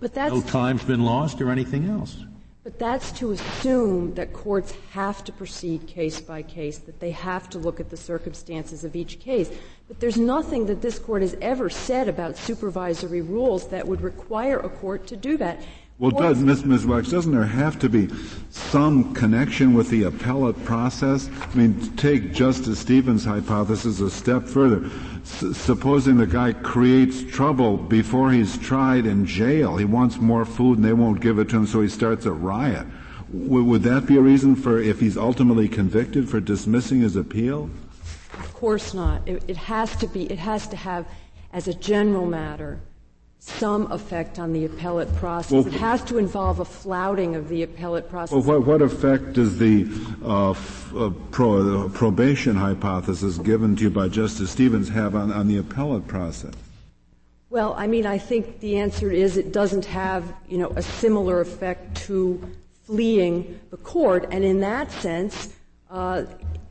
[0.00, 2.24] But that's no time's been lost or anything else.
[2.64, 7.48] But that's to assume that courts have to proceed case by case, that they have
[7.50, 9.50] to look at the circumstances of each case.
[9.86, 14.58] But there's nothing that this court has ever said about supervisory rules that would require
[14.58, 15.60] a court to do that.
[15.98, 16.64] Well, does, Ms.
[16.64, 16.84] Ms.
[16.84, 18.10] Wax, doesn't there have to be
[18.50, 21.30] some connection with the appellate process?
[21.40, 24.90] I mean, take Justice Stevens' hypothesis a step further.
[25.26, 30.84] Supposing the guy creates trouble before he's tried in jail, he wants more food and
[30.84, 32.86] they won't give it to him, so he starts a riot.
[33.32, 37.68] W- would that be a reason for, if he's ultimately convicted, for dismissing his appeal?
[38.38, 39.26] Of course not.
[39.26, 40.24] It, it has to be.
[40.26, 41.06] It has to have,
[41.52, 42.80] as a general matter,
[43.46, 45.52] some effect on the appellate process.
[45.52, 48.32] Well, it has to involve a flouting of the appellate process.
[48.32, 49.86] Well, what, what effect does the
[50.24, 55.32] uh, f- uh, pro, uh, probation hypothesis given to you by Justice Stevens have on,
[55.32, 56.54] on the appellate process?
[57.48, 61.40] Well, I mean, I think the answer is it doesn't have, you know, a similar
[61.40, 62.42] effect to
[62.84, 65.54] fleeing the court, and in that sense,
[65.88, 66.24] uh,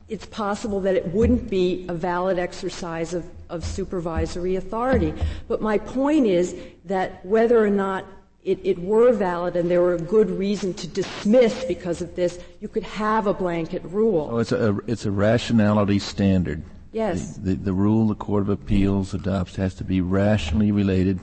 [0.10, 5.14] it's possible that it wouldn't be a valid exercise of, of supervisory authority.
[5.48, 8.06] But my point is that whether or not
[8.44, 12.40] it, it, were valid and there were a good reason to dismiss because of this,
[12.60, 14.30] you could have a blanket rule.
[14.32, 16.64] Oh, it's a, it's a rationality standard.
[16.92, 17.38] Yes.
[17.38, 21.20] The, the, the, rule the Court of Appeals adopts has to be rationally related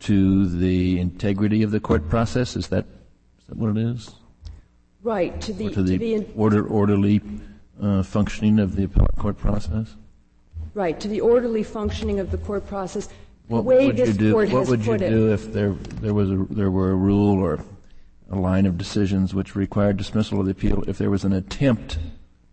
[0.00, 2.56] to the integrity of the court process.
[2.56, 2.86] Is that,
[3.38, 4.14] is that what it is?
[5.02, 5.38] Right.
[5.42, 7.20] To the, to the, to the order, orderly
[7.82, 9.96] uh, functioning of the appellate court process?
[10.74, 13.08] Right, to the orderly functioning of the court process.
[13.46, 14.32] What the way would this you do?
[14.32, 15.70] court what would you do it, if there
[16.00, 17.60] there was a there were a rule or
[18.30, 21.98] a line of decisions which required dismissal of the appeal if there was an attempt,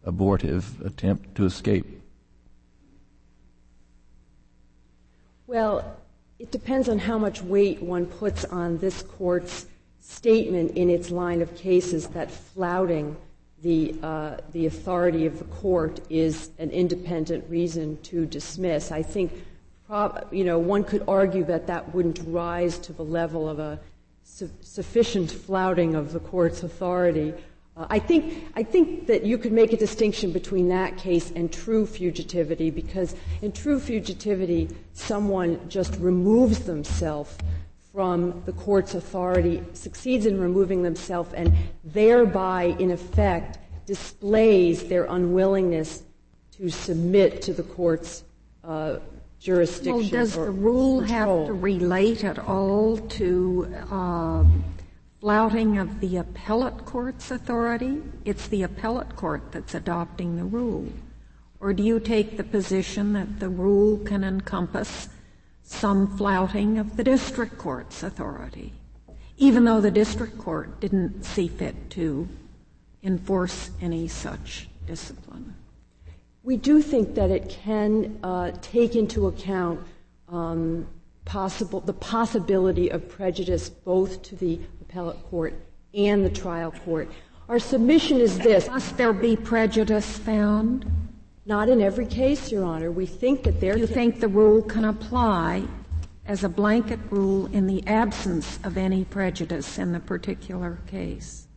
[0.04, 2.02] abortive attempt to escape?
[5.48, 5.98] Well,
[6.38, 9.66] it depends on how much weight one puts on this court's
[10.00, 13.16] statement in its line of cases that flouting
[13.62, 18.92] the, uh, the authority of the court is an independent reason to dismiss.
[18.92, 19.32] I think,
[20.32, 23.80] you know, one could argue that that wouldn't rise to the level of a
[24.24, 27.34] su- sufficient flouting of the court's authority.
[27.78, 31.52] Uh, I think I think that you could make a distinction between that case and
[31.52, 37.38] true fugitivity because in true fugitivity, someone just removes themselves
[37.94, 46.04] from the court's authority, succeeds in removing themselves, and thereby, in effect, displays their unwillingness
[46.52, 48.24] to submit to the court's
[48.64, 48.98] uh,
[49.40, 49.94] jurisdiction.
[49.94, 51.40] Well, does the rule control.
[51.40, 54.46] have to relate at all to uh,
[55.20, 58.02] flouting of the appellate court's authority?
[58.24, 60.88] It's the appellate court that's adopting the rule.
[61.60, 65.10] Or do you take the position that the rule can encompass
[65.72, 68.74] some flouting of the district court's authority,
[69.38, 72.28] even though the district court didn't see fit to
[73.04, 75.56] enforce any such discipline.
[76.44, 79.80] We do think that it can uh, take into account
[80.28, 80.88] um,
[81.26, 85.54] possible the possibility of prejudice both to the appellate court
[85.94, 87.10] and the trial court.
[87.48, 90.86] Our submission is this: Must there be prejudice found?
[91.52, 92.94] Not in every case, Your Honor.
[92.94, 93.78] We think that there.
[93.78, 95.66] You think the rule can apply
[96.26, 101.48] as a blanket rule in the absence of any prejudice in the particular case?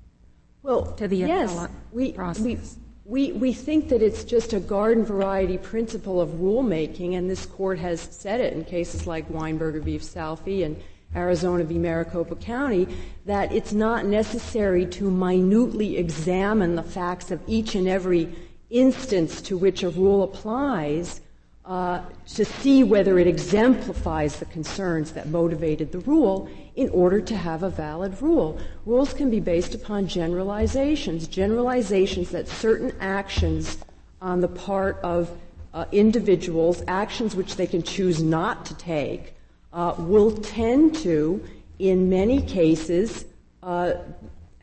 [0.65, 2.43] Well, to the yes, appellate we, process.
[2.43, 2.59] We,
[3.05, 7.79] we, we think that it's just a garden variety principle of rulemaking, and this court
[7.79, 9.99] has said it in cases like Weinberger v.
[9.99, 10.77] Salfi and
[11.15, 11.79] Arizona v.
[11.79, 12.89] Maricopa County,
[13.27, 18.35] that it's not necessary to minutely examine the facts of each and every
[18.75, 21.21] instance to which a rule applies
[21.65, 27.37] uh, to see whether it exemplifies the concerns that motivated the rule in order to
[27.37, 28.59] have a valid rule.
[28.85, 33.79] Rules can be based upon generalizations, generalizations that certain actions
[34.21, 35.31] on the part of
[35.73, 39.35] uh, individuals, actions which they can choose not to take,
[39.73, 41.43] uh, will tend to,
[41.79, 43.25] in many cases,
[43.63, 43.95] uh,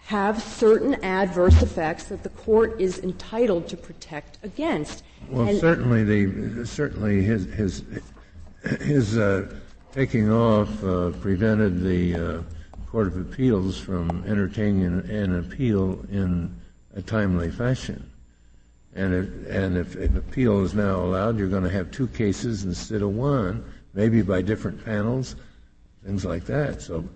[0.05, 5.03] have certain adverse effects that the court is entitled to protect against.
[5.29, 7.83] Well, and certainly the certainly his his
[8.81, 9.53] his uh,
[9.91, 12.41] taking off uh, prevented the uh,
[12.87, 16.53] Court of Appeals from entertaining an, an, appeal in
[16.93, 18.09] a timely fashion.
[18.93, 22.65] And if, and if an appeal is now allowed, you're going to have two cases
[22.65, 25.37] instead of one, maybe by different panels,
[26.03, 26.81] things like that.
[26.81, 27.07] So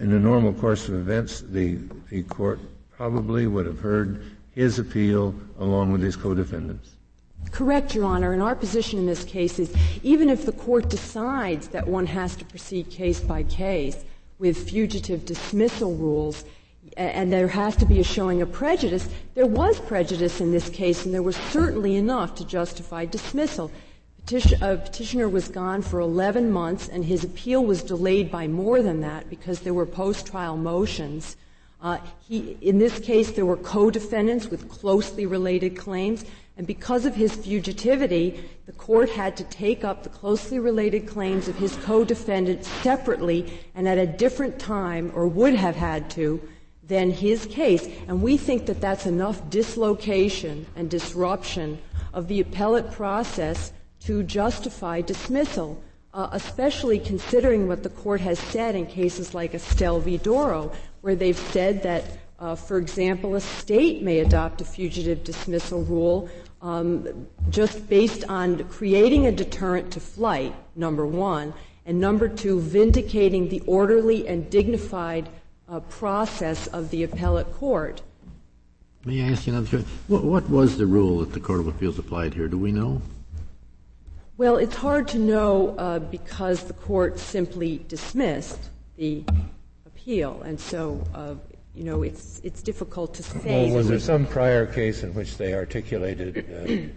[0.00, 1.78] in the normal course of events, the,
[2.08, 2.58] the court
[2.96, 4.24] probably would have heard
[4.54, 6.90] his appeal along with his co-defendants.
[7.50, 8.32] Correct, Your Honor.
[8.32, 12.34] And our position in this case is even if the court decides that one has
[12.36, 14.04] to proceed case by case
[14.38, 16.44] with fugitive dismissal rules,
[16.96, 21.04] and there has to be a showing of prejudice, there was prejudice in this case,
[21.04, 23.70] and there was certainly enough to justify dismissal.
[24.26, 28.82] Petition, uh, petitioner was gone for 11 months, and his appeal was delayed by more
[28.82, 31.36] than that because there were post-trial motions.
[31.82, 36.24] Uh, he, in this case, there were co-defendants with closely related claims,
[36.56, 41.48] and because of his fugitivity, the court had to take up the closely related claims
[41.48, 46.40] of his co-defendant separately and at a different time, or would have had to,
[46.86, 47.88] than his case.
[48.06, 51.78] And we think that that's enough dislocation and disruption
[52.12, 55.82] of the appellate process to justify dismissal,
[56.14, 60.18] uh, especially considering what the court has said in cases like Estelle v.
[60.18, 62.04] Dorrough, where they've said that,
[62.38, 66.28] uh, for example, a state may adopt a fugitive dismissal rule
[66.62, 71.54] um, just based on creating a deterrent to flight, number one,
[71.86, 75.28] and number two, vindicating the orderly and dignified
[75.68, 78.02] uh, process of the appellate court.
[79.04, 79.88] May I ask you another question?
[80.08, 82.48] What, what was the rule that the Court of Appeals applied here?
[82.48, 83.00] Do we know?
[84.40, 89.22] Well, it's hard to know uh, because the court simply dismissed the
[89.84, 91.34] appeal, and so uh,
[91.74, 93.66] you know it's it's difficult to say.
[93.66, 96.90] Well, was there some prior case in which they articulated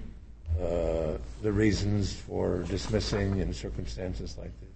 [0.58, 4.70] uh, uh, the reasons for dismissing in circumstances like this?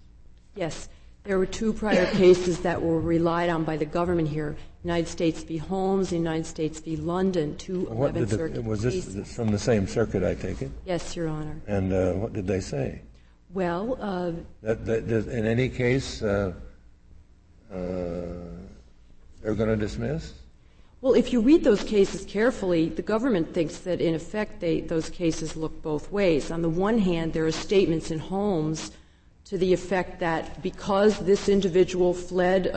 [0.54, 0.90] Yes,
[1.28, 5.42] there were two prior cases that were relied on by the government here: United States
[5.42, 5.58] v.
[5.58, 6.96] Holmes, United States v.
[6.96, 9.36] London, two what 11th the, Circuit was this cases.
[9.36, 10.24] from the same circuit?
[10.24, 10.70] I take it.
[10.86, 11.60] Yes, Your Honor.
[11.66, 13.02] And uh, what did they say?
[13.52, 16.54] Well, uh, That, that, that in any case, uh,
[17.70, 17.76] uh,
[19.42, 20.32] they're going to dismiss.
[21.02, 25.10] Well, if you read those cases carefully, the government thinks that in effect they, those
[25.10, 26.50] cases look both ways.
[26.50, 28.92] On the one hand, there are statements in Holmes
[29.48, 32.68] to the effect that because this individual fled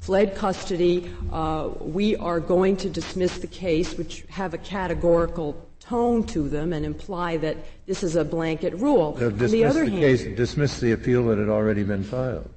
[0.00, 1.10] fled custody.
[1.32, 6.72] Uh, we are going to dismiss the case, which have a categorical tone to them
[6.72, 7.56] and imply that
[7.86, 9.12] this is a blanket rule.
[9.12, 12.48] dismiss the other the hand, case, dismiss the appeal that had already been filed.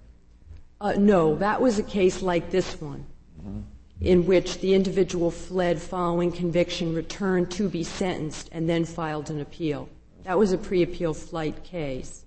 [0.81, 3.05] Uh, no, that was a case like this one,
[3.39, 3.61] mm-hmm.
[4.01, 9.41] in which the individual fled following conviction, returned to be sentenced, and then filed an
[9.41, 9.89] appeal.
[10.23, 12.25] That was a pre-appeal flight case.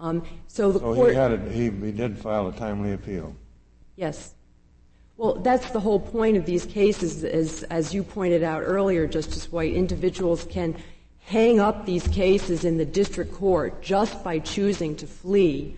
[0.00, 1.10] Um, so the so court.
[1.10, 3.34] He, had a, he, he did file a timely appeal.
[3.96, 4.34] Yes.
[5.18, 9.52] Well, that's the whole point of these cases, as, as you pointed out earlier, Justice
[9.52, 9.74] White.
[9.74, 10.74] Individuals can
[11.26, 15.76] hang up these cases in the district court just by choosing to flee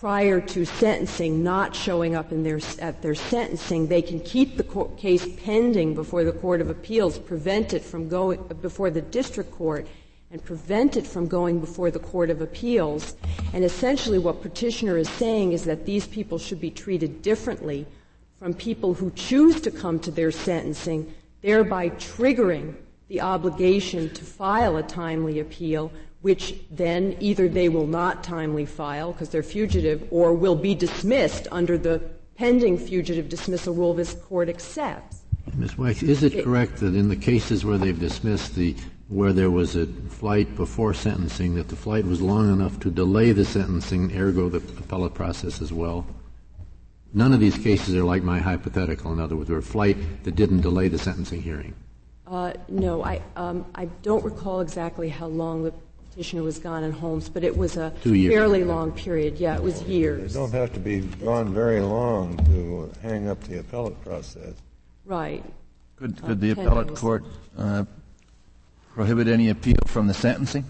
[0.00, 3.86] prior to sentencing, not showing up in their, at their sentencing.
[3.86, 8.08] They can keep the court, case pending before the Court of Appeals, prevent it from
[8.08, 9.86] going before the district court,
[10.36, 13.16] and prevent it from going before the Court of Appeals.
[13.54, 17.86] And essentially, what petitioner is saying is that these people should be treated differently
[18.38, 21.10] from people who choose to come to their sentencing,
[21.40, 22.74] thereby triggering
[23.08, 29.12] the obligation to file a timely appeal, which then either they will not timely file
[29.12, 31.98] because they're fugitive or will be dismissed under the
[32.34, 35.22] pending fugitive dismissal rule this court accepts.
[35.54, 35.78] Ms.
[35.78, 38.76] Wax, is it correct that in the cases where they've dismissed the
[39.08, 43.32] where there was a flight before sentencing, that the flight was long enough to delay
[43.32, 46.06] the sentencing, ergo the appellate process as well?
[47.14, 49.12] None of these cases are like my hypothetical.
[49.12, 51.74] In other words, where a flight that didn't delay the sentencing hearing.
[52.26, 55.72] Uh, no, I, um, I don't recall exactly how long the
[56.10, 59.38] petitioner was gone in Holmes, but it was a fairly long period.
[59.38, 60.34] Yeah, it was years.
[60.34, 64.54] They don't have to be gone very long to hang up the appellate process.
[65.04, 65.44] Right.
[65.94, 66.98] Could, could uh, the appellate years.
[66.98, 67.24] court
[67.56, 67.84] uh,
[68.96, 70.64] prohibit any appeal from the sentencing?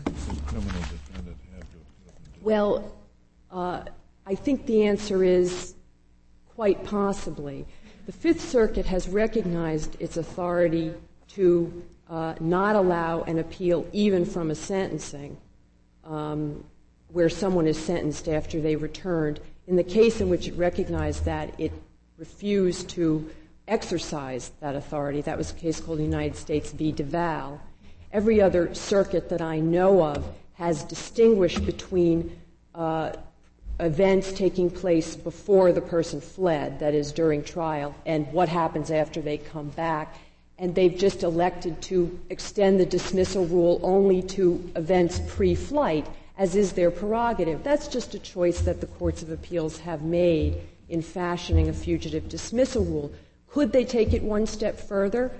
[2.42, 2.92] Well,
[3.50, 3.84] uh,
[4.26, 5.76] I think the answer is
[6.56, 7.66] Quite possibly.
[8.06, 10.94] The Fifth Circuit has recognized its authority
[11.28, 15.36] to uh, not allow an appeal even from a sentencing
[16.02, 16.64] um,
[17.12, 19.38] where someone is sentenced after they returned.
[19.66, 21.72] In the case in which it recognized that, it
[22.16, 23.28] refused to
[23.68, 25.20] exercise that authority.
[25.20, 26.90] That was a case called United States v.
[26.90, 27.60] Duval.
[28.16, 32.34] Every other circuit that I know of has distinguished between
[32.74, 33.12] uh,
[33.78, 39.20] events taking place before the person fled, that is, during trial, and what happens after
[39.20, 40.16] they come back.
[40.58, 46.06] And they've just elected to extend the dismissal rule only to events pre flight,
[46.38, 47.62] as is their prerogative.
[47.62, 52.30] That's just a choice that the courts of appeals have made in fashioning a fugitive
[52.30, 53.12] dismissal rule.
[53.50, 55.32] Could they take it one step further?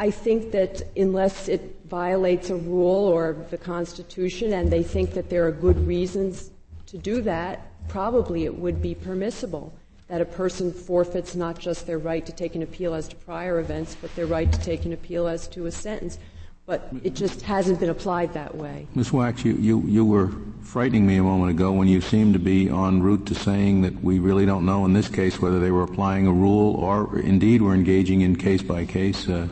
[0.00, 5.28] I think that unless it violates a rule or the Constitution and they think that
[5.28, 6.50] there are good reasons
[6.86, 9.74] to do that, probably it would be permissible
[10.08, 13.60] that a person forfeits not just their right to take an appeal as to prior
[13.60, 16.18] events, but their right to take an appeal as to a sentence.
[16.64, 18.86] But it just hasn't been applied that way.
[18.94, 19.12] Ms.
[19.12, 20.30] Wax, you, you, you were
[20.62, 24.02] frightening me a moment ago when you seemed to be en route to saying that
[24.02, 27.60] we really don't know in this case whether they were applying a rule or indeed
[27.60, 29.46] were engaging in case by case uh,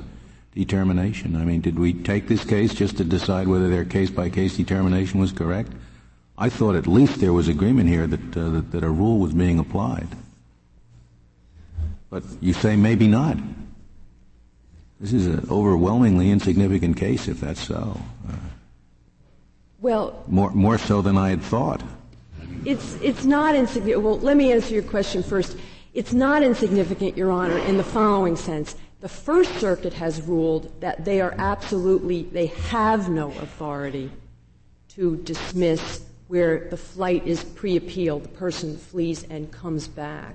[0.59, 1.37] determination.
[1.37, 4.57] I mean, did we take this case just to decide whether their case by case
[4.57, 5.71] determination was correct?
[6.37, 9.33] I thought at least there was agreement here that, uh, that, that a rule was
[9.33, 10.09] being applied.
[12.11, 13.37] But you say maybe not.
[14.99, 18.01] This is an overwhelmingly insignificant case, if that's so.
[18.29, 18.33] Uh,
[19.81, 21.83] well, more more so than I had thought.
[22.65, 24.03] It's it's not insignificant.
[24.03, 25.57] Well, let me answer your question first.
[25.95, 28.75] It's not insignificant, Your Honor, in the following sense.
[29.01, 34.11] The First Circuit has ruled that they are absolutely they have no authority
[34.89, 40.35] to dismiss where the flight is pre-appeal, the person flees and comes back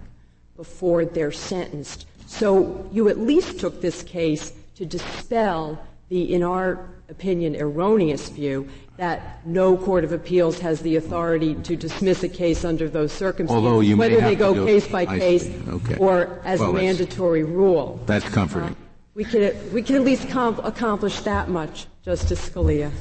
[0.56, 2.08] before they're sentenced.
[2.26, 8.70] So you at least took this case to dispel the, in our opinion, erroneous view
[8.98, 13.96] that no court of appeals has the authority to dismiss a case under those circumstances,
[13.96, 15.96] whether they go do, case by case okay.
[15.98, 18.00] or as well, a mandatory rule.
[18.06, 18.70] That's comforting.
[18.70, 18.76] Uh,
[19.16, 22.92] we can we can at least com- accomplish that much, Justice Scalia.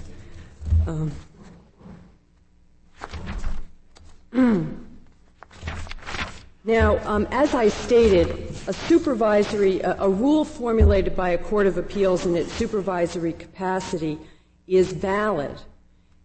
[0.86, 1.12] Um,
[6.64, 8.30] now, um, as I stated,
[8.66, 14.18] a supervisory, a, a, rule formulated by a court of appeals in its supervisory capacity
[14.66, 15.58] is valid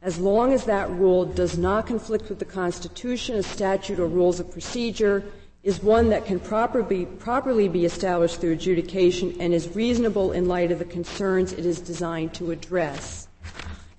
[0.01, 4.39] as long as that rule does not conflict with the Constitution, a statute, or rules
[4.39, 5.23] of procedure,
[5.63, 10.71] is one that can properly, properly be established through adjudication and is reasonable in light
[10.71, 13.27] of the concerns it is designed to address.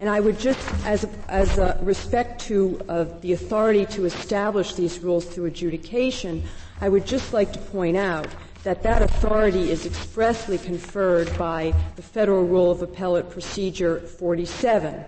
[0.00, 5.00] And I would just, as, as a respect to uh, the authority to establish these
[5.00, 6.44] rules through adjudication,
[6.80, 8.28] I would just like to point out
[8.62, 15.04] that that authority is expressly conferred by the Federal Rule of Appellate Procedure 47,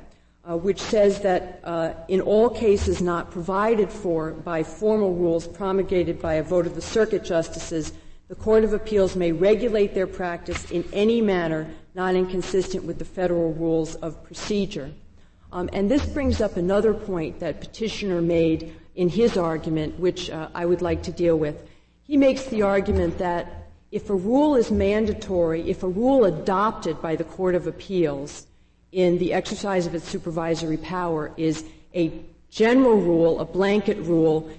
[0.51, 6.21] uh, which says that uh, in all cases not provided for by formal rules promulgated
[6.21, 7.93] by a vote of the circuit justices,
[8.29, 13.05] the Court of Appeals may regulate their practice in any manner not inconsistent with the
[13.05, 14.91] federal rules of procedure.
[15.53, 20.49] Um, and this brings up another point that petitioner made in his argument, which uh,
[20.53, 21.63] I would like to deal with.
[22.03, 27.15] He makes the argument that if a rule is mandatory, if a rule adopted by
[27.15, 28.47] the Court of Appeals
[28.93, 31.65] in the exercise of its supervisory power is
[31.95, 32.13] a
[32.51, 34.51] general rule, a blanket rule,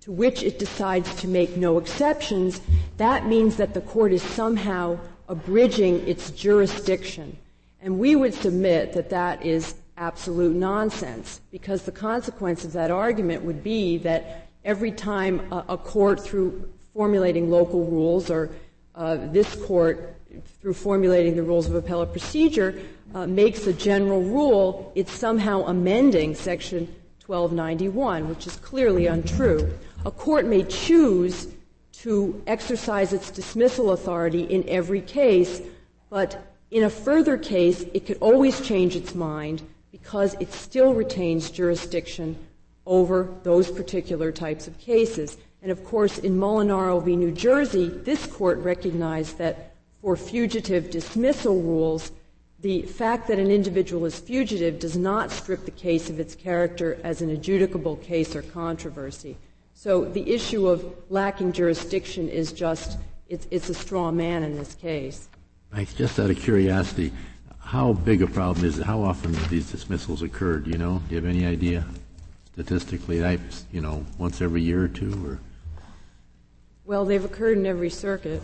[0.00, 2.60] to which it decides to make no exceptions,
[2.96, 7.36] that means that the court is somehow abridging its jurisdiction.
[7.80, 13.44] And we would submit that that is absolute nonsense because the consequence of that argument
[13.44, 18.50] would be that every time a, a court, through formulating local rules, or
[18.94, 20.16] uh, this court,
[20.60, 22.80] through formulating the rules of appellate procedure,
[23.14, 26.86] uh, makes a general rule, it's somehow amending Section
[27.26, 29.72] 1291, which is clearly untrue.
[30.04, 31.48] A court may choose
[31.92, 35.62] to exercise its dismissal authority in every case,
[36.10, 39.62] but in a further case, it could always change its mind
[39.92, 42.36] because it still retains jurisdiction
[42.84, 45.38] over those particular types of cases.
[45.62, 47.16] And of course, in Molinaro v.
[47.16, 52.10] New Jersey, this court recognized that for fugitive dismissal rules,
[52.60, 56.98] the fact that an individual is fugitive does not strip the case of its character
[57.04, 59.36] as an adjudicable case or controversy.
[59.74, 62.96] So the issue of lacking jurisdiction is just,
[63.28, 65.28] it's, it's a straw man in this case.
[65.96, 67.12] Just out of curiosity,
[67.58, 68.86] how big a problem is it?
[68.86, 70.58] How often do these dismissals occur?
[70.58, 71.02] Do you know?
[71.08, 71.84] Do you have any idea
[72.52, 73.24] statistically?
[73.24, 73.38] I,
[73.72, 75.40] you know, once every year or two, or?
[76.84, 78.42] Well, they've occurred in every circuit.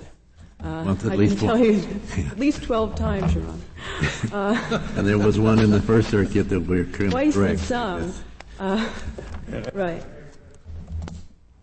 [0.62, 1.82] Uh, well, I can tell you,
[2.30, 3.58] at least 12 times, Your Honor.
[4.32, 7.60] Uh, and there was one in the First Circuit that were Twice correct.
[7.60, 8.02] some.
[8.02, 8.22] Yes.
[8.58, 8.90] Uh,
[9.72, 10.02] right.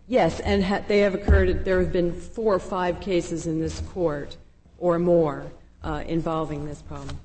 [0.08, 3.80] Yes, and ha- they have occurred, there have been four or five cases in this
[3.92, 4.36] court
[4.78, 5.46] or more
[5.84, 7.18] uh, involving this problem.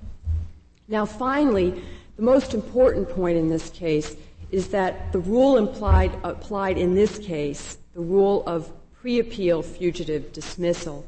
[0.88, 1.82] Now, finally,
[2.18, 4.16] the most important point in this case
[4.52, 10.32] is that the rule implied, applied in this case, the rule of pre appeal fugitive
[10.34, 11.08] dismissal,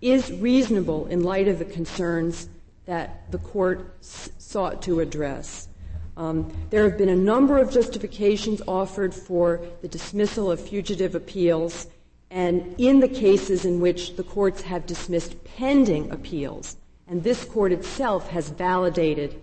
[0.00, 2.48] is reasonable in light of the concerns
[2.84, 5.68] that the court s- sought to address.
[6.16, 11.88] Um, there have been a number of justifications offered for the dismissal of fugitive appeals,
[12.30, 16.76] and in the cases in which the courts have dismissed pending appeals,
[17.06, 19.42] and this court itself has validated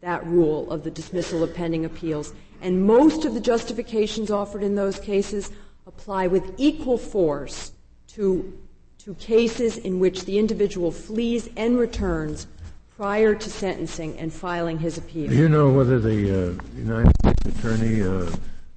[0.00, 2.32] that rule of the dismissal of pending appeals.
[2.62, 5.50] And most of the justifications offered in those cases
[5.86, 7.72] apply with equal force
[8.08, 8.58] to,
[9.04, 12.46] to cases in which the individual flees and returns
[12.96, 15.30] prior to sentencing and filing his appeal.
[15.30, 18.30] Do you know whether the uh, United States Attorney uh,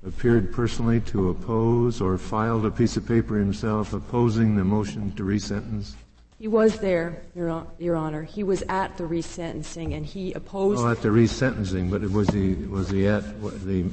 [0.07, 5.25] appeared personally to oppose or filed a piece of paper himself opposing the motion to
[5.25, 5.95] resentence?
[6.39, 8.23] He was there, Your, Your Honor.
[8.23, 10.79] He was at the resentencing, and he opposed.
[10.79, 13.23] Oh, at the resentencing, but was he was he at
[13.65, 13.89] the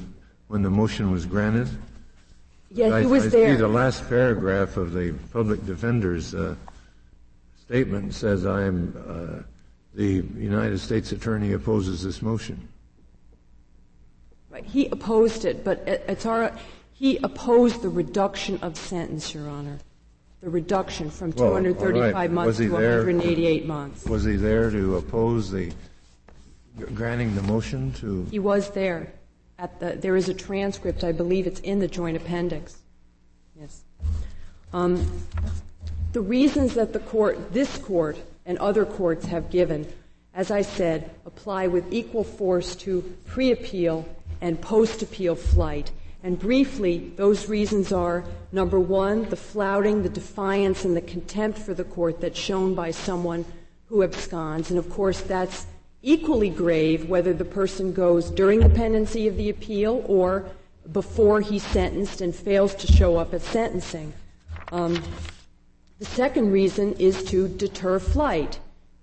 [0.47, 1.69] when the motion was granted?
[2.71, 3.55] Yes, I, he was I there.
[3.55, 6.55] See the last paragraph of the public defender's uh,
[7.61, 9.43] statement says, "I am uh,
[9.95, 12.69] the United States Attorney opposes this motion."
[14.51, 14.65] Right.
[14.65, 16.53] He opposed it, but it's our,
[16.93, 19.79] he opposed the reduction of sentence, Your Honor
[20.41, 22.31] the reduction from well, 235 right.
[22.31, 24.05] months to there, 188 months.
[24.07, 25.73] Was he there to oppose the
[26.95, 28.27] granting the motion to?
[28.31, 29.13] He was there.
[29.79, 31.05] The, there is a transcript.
[31.05, 32.79] I believe it's in the joint appendix.
[33.59, 33.83] Yes.
[34.73, 35.11] Um,
[36.13, 39.87] the reasons that the court, this court, and other courts have given,
[40.35, 44.09] as I said, apply with equal force to pre-appeal
[44.41, 45.91] and post-appeal flight.
[46.23, 51.75] And briefly, those reasons are number one, the flouting, the defiance, and the contempt for
[51.75, 53.45] the court that's shown by someone
[53.87, 54.71] who absconds.
[54.71, 55.67] And of course, that's
[56.03, 60.47] equally grave whether the person goes during the pendency of the appeal or
[60.93, 64.13] before he's sentenced and fails to show up at sentencing.
[64.73, 65.03] Um,
[65.99, 68.59] the second reason is to deter flight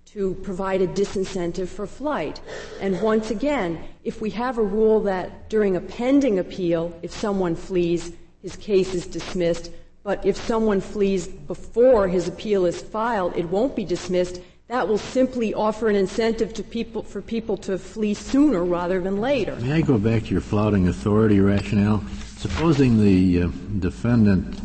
[0.06, 2.40] to provide a disincentive for flight.
[2.80, 7.54] And once again, if we have a rule that during a pending appeal, if someone
[7.54, 9.70] flees, his case is dismissed,
[10.02, 14.40] but if someone flees before his appeal is filed, it won't be dismissed.
[14.68, 19.18] That will simply offer an incentive to people, for people to flee sooner rather than
[19.18, 19.56] later.
[19.56, 22.04] May I go back to your flouting authority rationale?
[22.36, 23.48] Supposing the uh,
[23.78, 24.60] defendant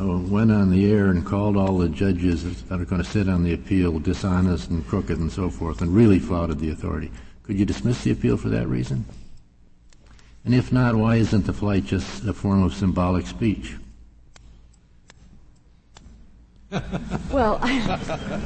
[0.00, 3.28] uh, went on the air and called all the judges that are going to sit
[3.28, 7.12] on the appeal dishonest and crooked and so forth and really flouted the authority,
[7.44, 9.04] could you dismiss the appeal for that reason?
[10.44, 13.76] And if not, why isn't the flight just a form of symbolic speech?
[17.30, 18.40] well, I,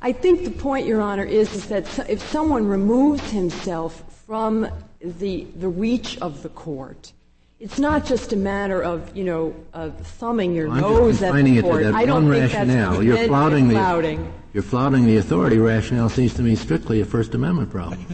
[0.00, 4.68] I, think the point, Your Honor, is, is that if someone removes himself from
[5.00, 7.12] the, the reach of the court,
[7.60, 11.60] it's not just a matter of, you know, of thumbing your I'm nose at the
[11.60, 11.86] court.
[11.86, 12.92] I don't think rationale.
[12.92, 14.18] that's you're flouting the
[14.52, 18.06] you're flouting the authority rationale seems to me strictly a First Amendment problem.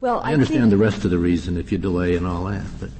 [0.00, 2.64] well, I, I understand the rest of the reason if you delay and all that,
[2.80, 2.90] but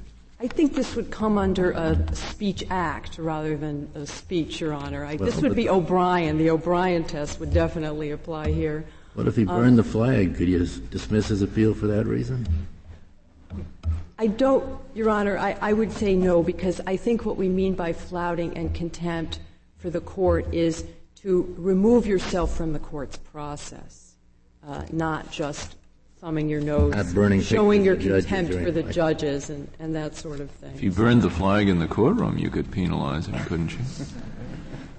[0.41, 5.05] I think this would come under a speech act rather than a speech, Your Honor.
[5.05, 6.39] I, well, this would be O'Brien.
[6.39, 8.85] The O'Brien test would definitely apply here.
[9.15, 10.37] What if he burned um, the flag?
[10.37, 12.47] Could you dismiss his appeal for that reason?
[14.19, 17.75] I don't, Your Honor, I, I would say no because I think what we mean
[17.75, 19.41] by flouting and contempt
[19.79, 20.85] for the court is
[21.17, 24.15] to remove yourself from the court's process,
[24.67, 25.77] uh, not just
[26.25, 26.95] thumbing your nose,
[27.45, 30.73] showing your contempt for the judges and, and that sort of thing.
[30.75, 33.79] If you burned the flag in the courtroom, you could penalize him, couldn't you?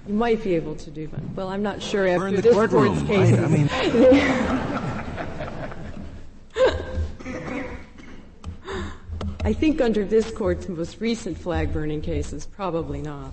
[0.06, 1.20] You might be able to do that.
[1.34, 3.08] Well, I'm not sure after this courtroom.
[3.08, 3.36] court's case.
[3.36, 3.68] I, I mean.
[9.44, 13.32] I think under this court's most recent flag burning cases, probably not.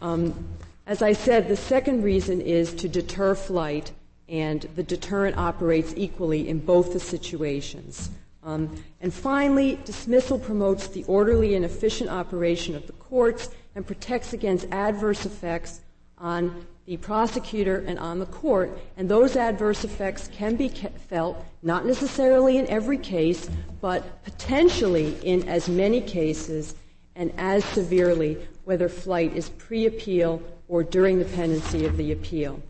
[0.00, 0.46] Um,
[0.86, 3.90] as I said, the second reason is to deter flight
[4.28, 8.10] and the deterrent operates equally in both the situations.
[8.42, 14.32] Um, and finally, dismissal promotes the orderly and efficient operation of the courts and protects
[14.32, 15.80] against adverse effects
[16.18, 18.78] on the prosecutor and on the court.
[18.96, 23.48] And those adverse effects can be felt not necessarily in every case,
[23.80, 26.74] but potentially in as many cases
[27.16, 32.60] and as severely, whether flight is pre appeal or during the pendency of the appeal.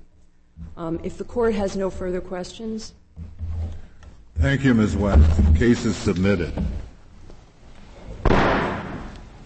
[0.76, 2.94] Um, if the court has no further questions.
[4.38, 4.96] Thank you, Ms.
[4.96, 5.56] West.
[5.56, 6.52] Case is submitted.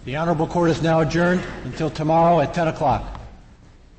[0.05, 3.18] The Honorable Court is now adjourned until tomorrow at 10 o'clock.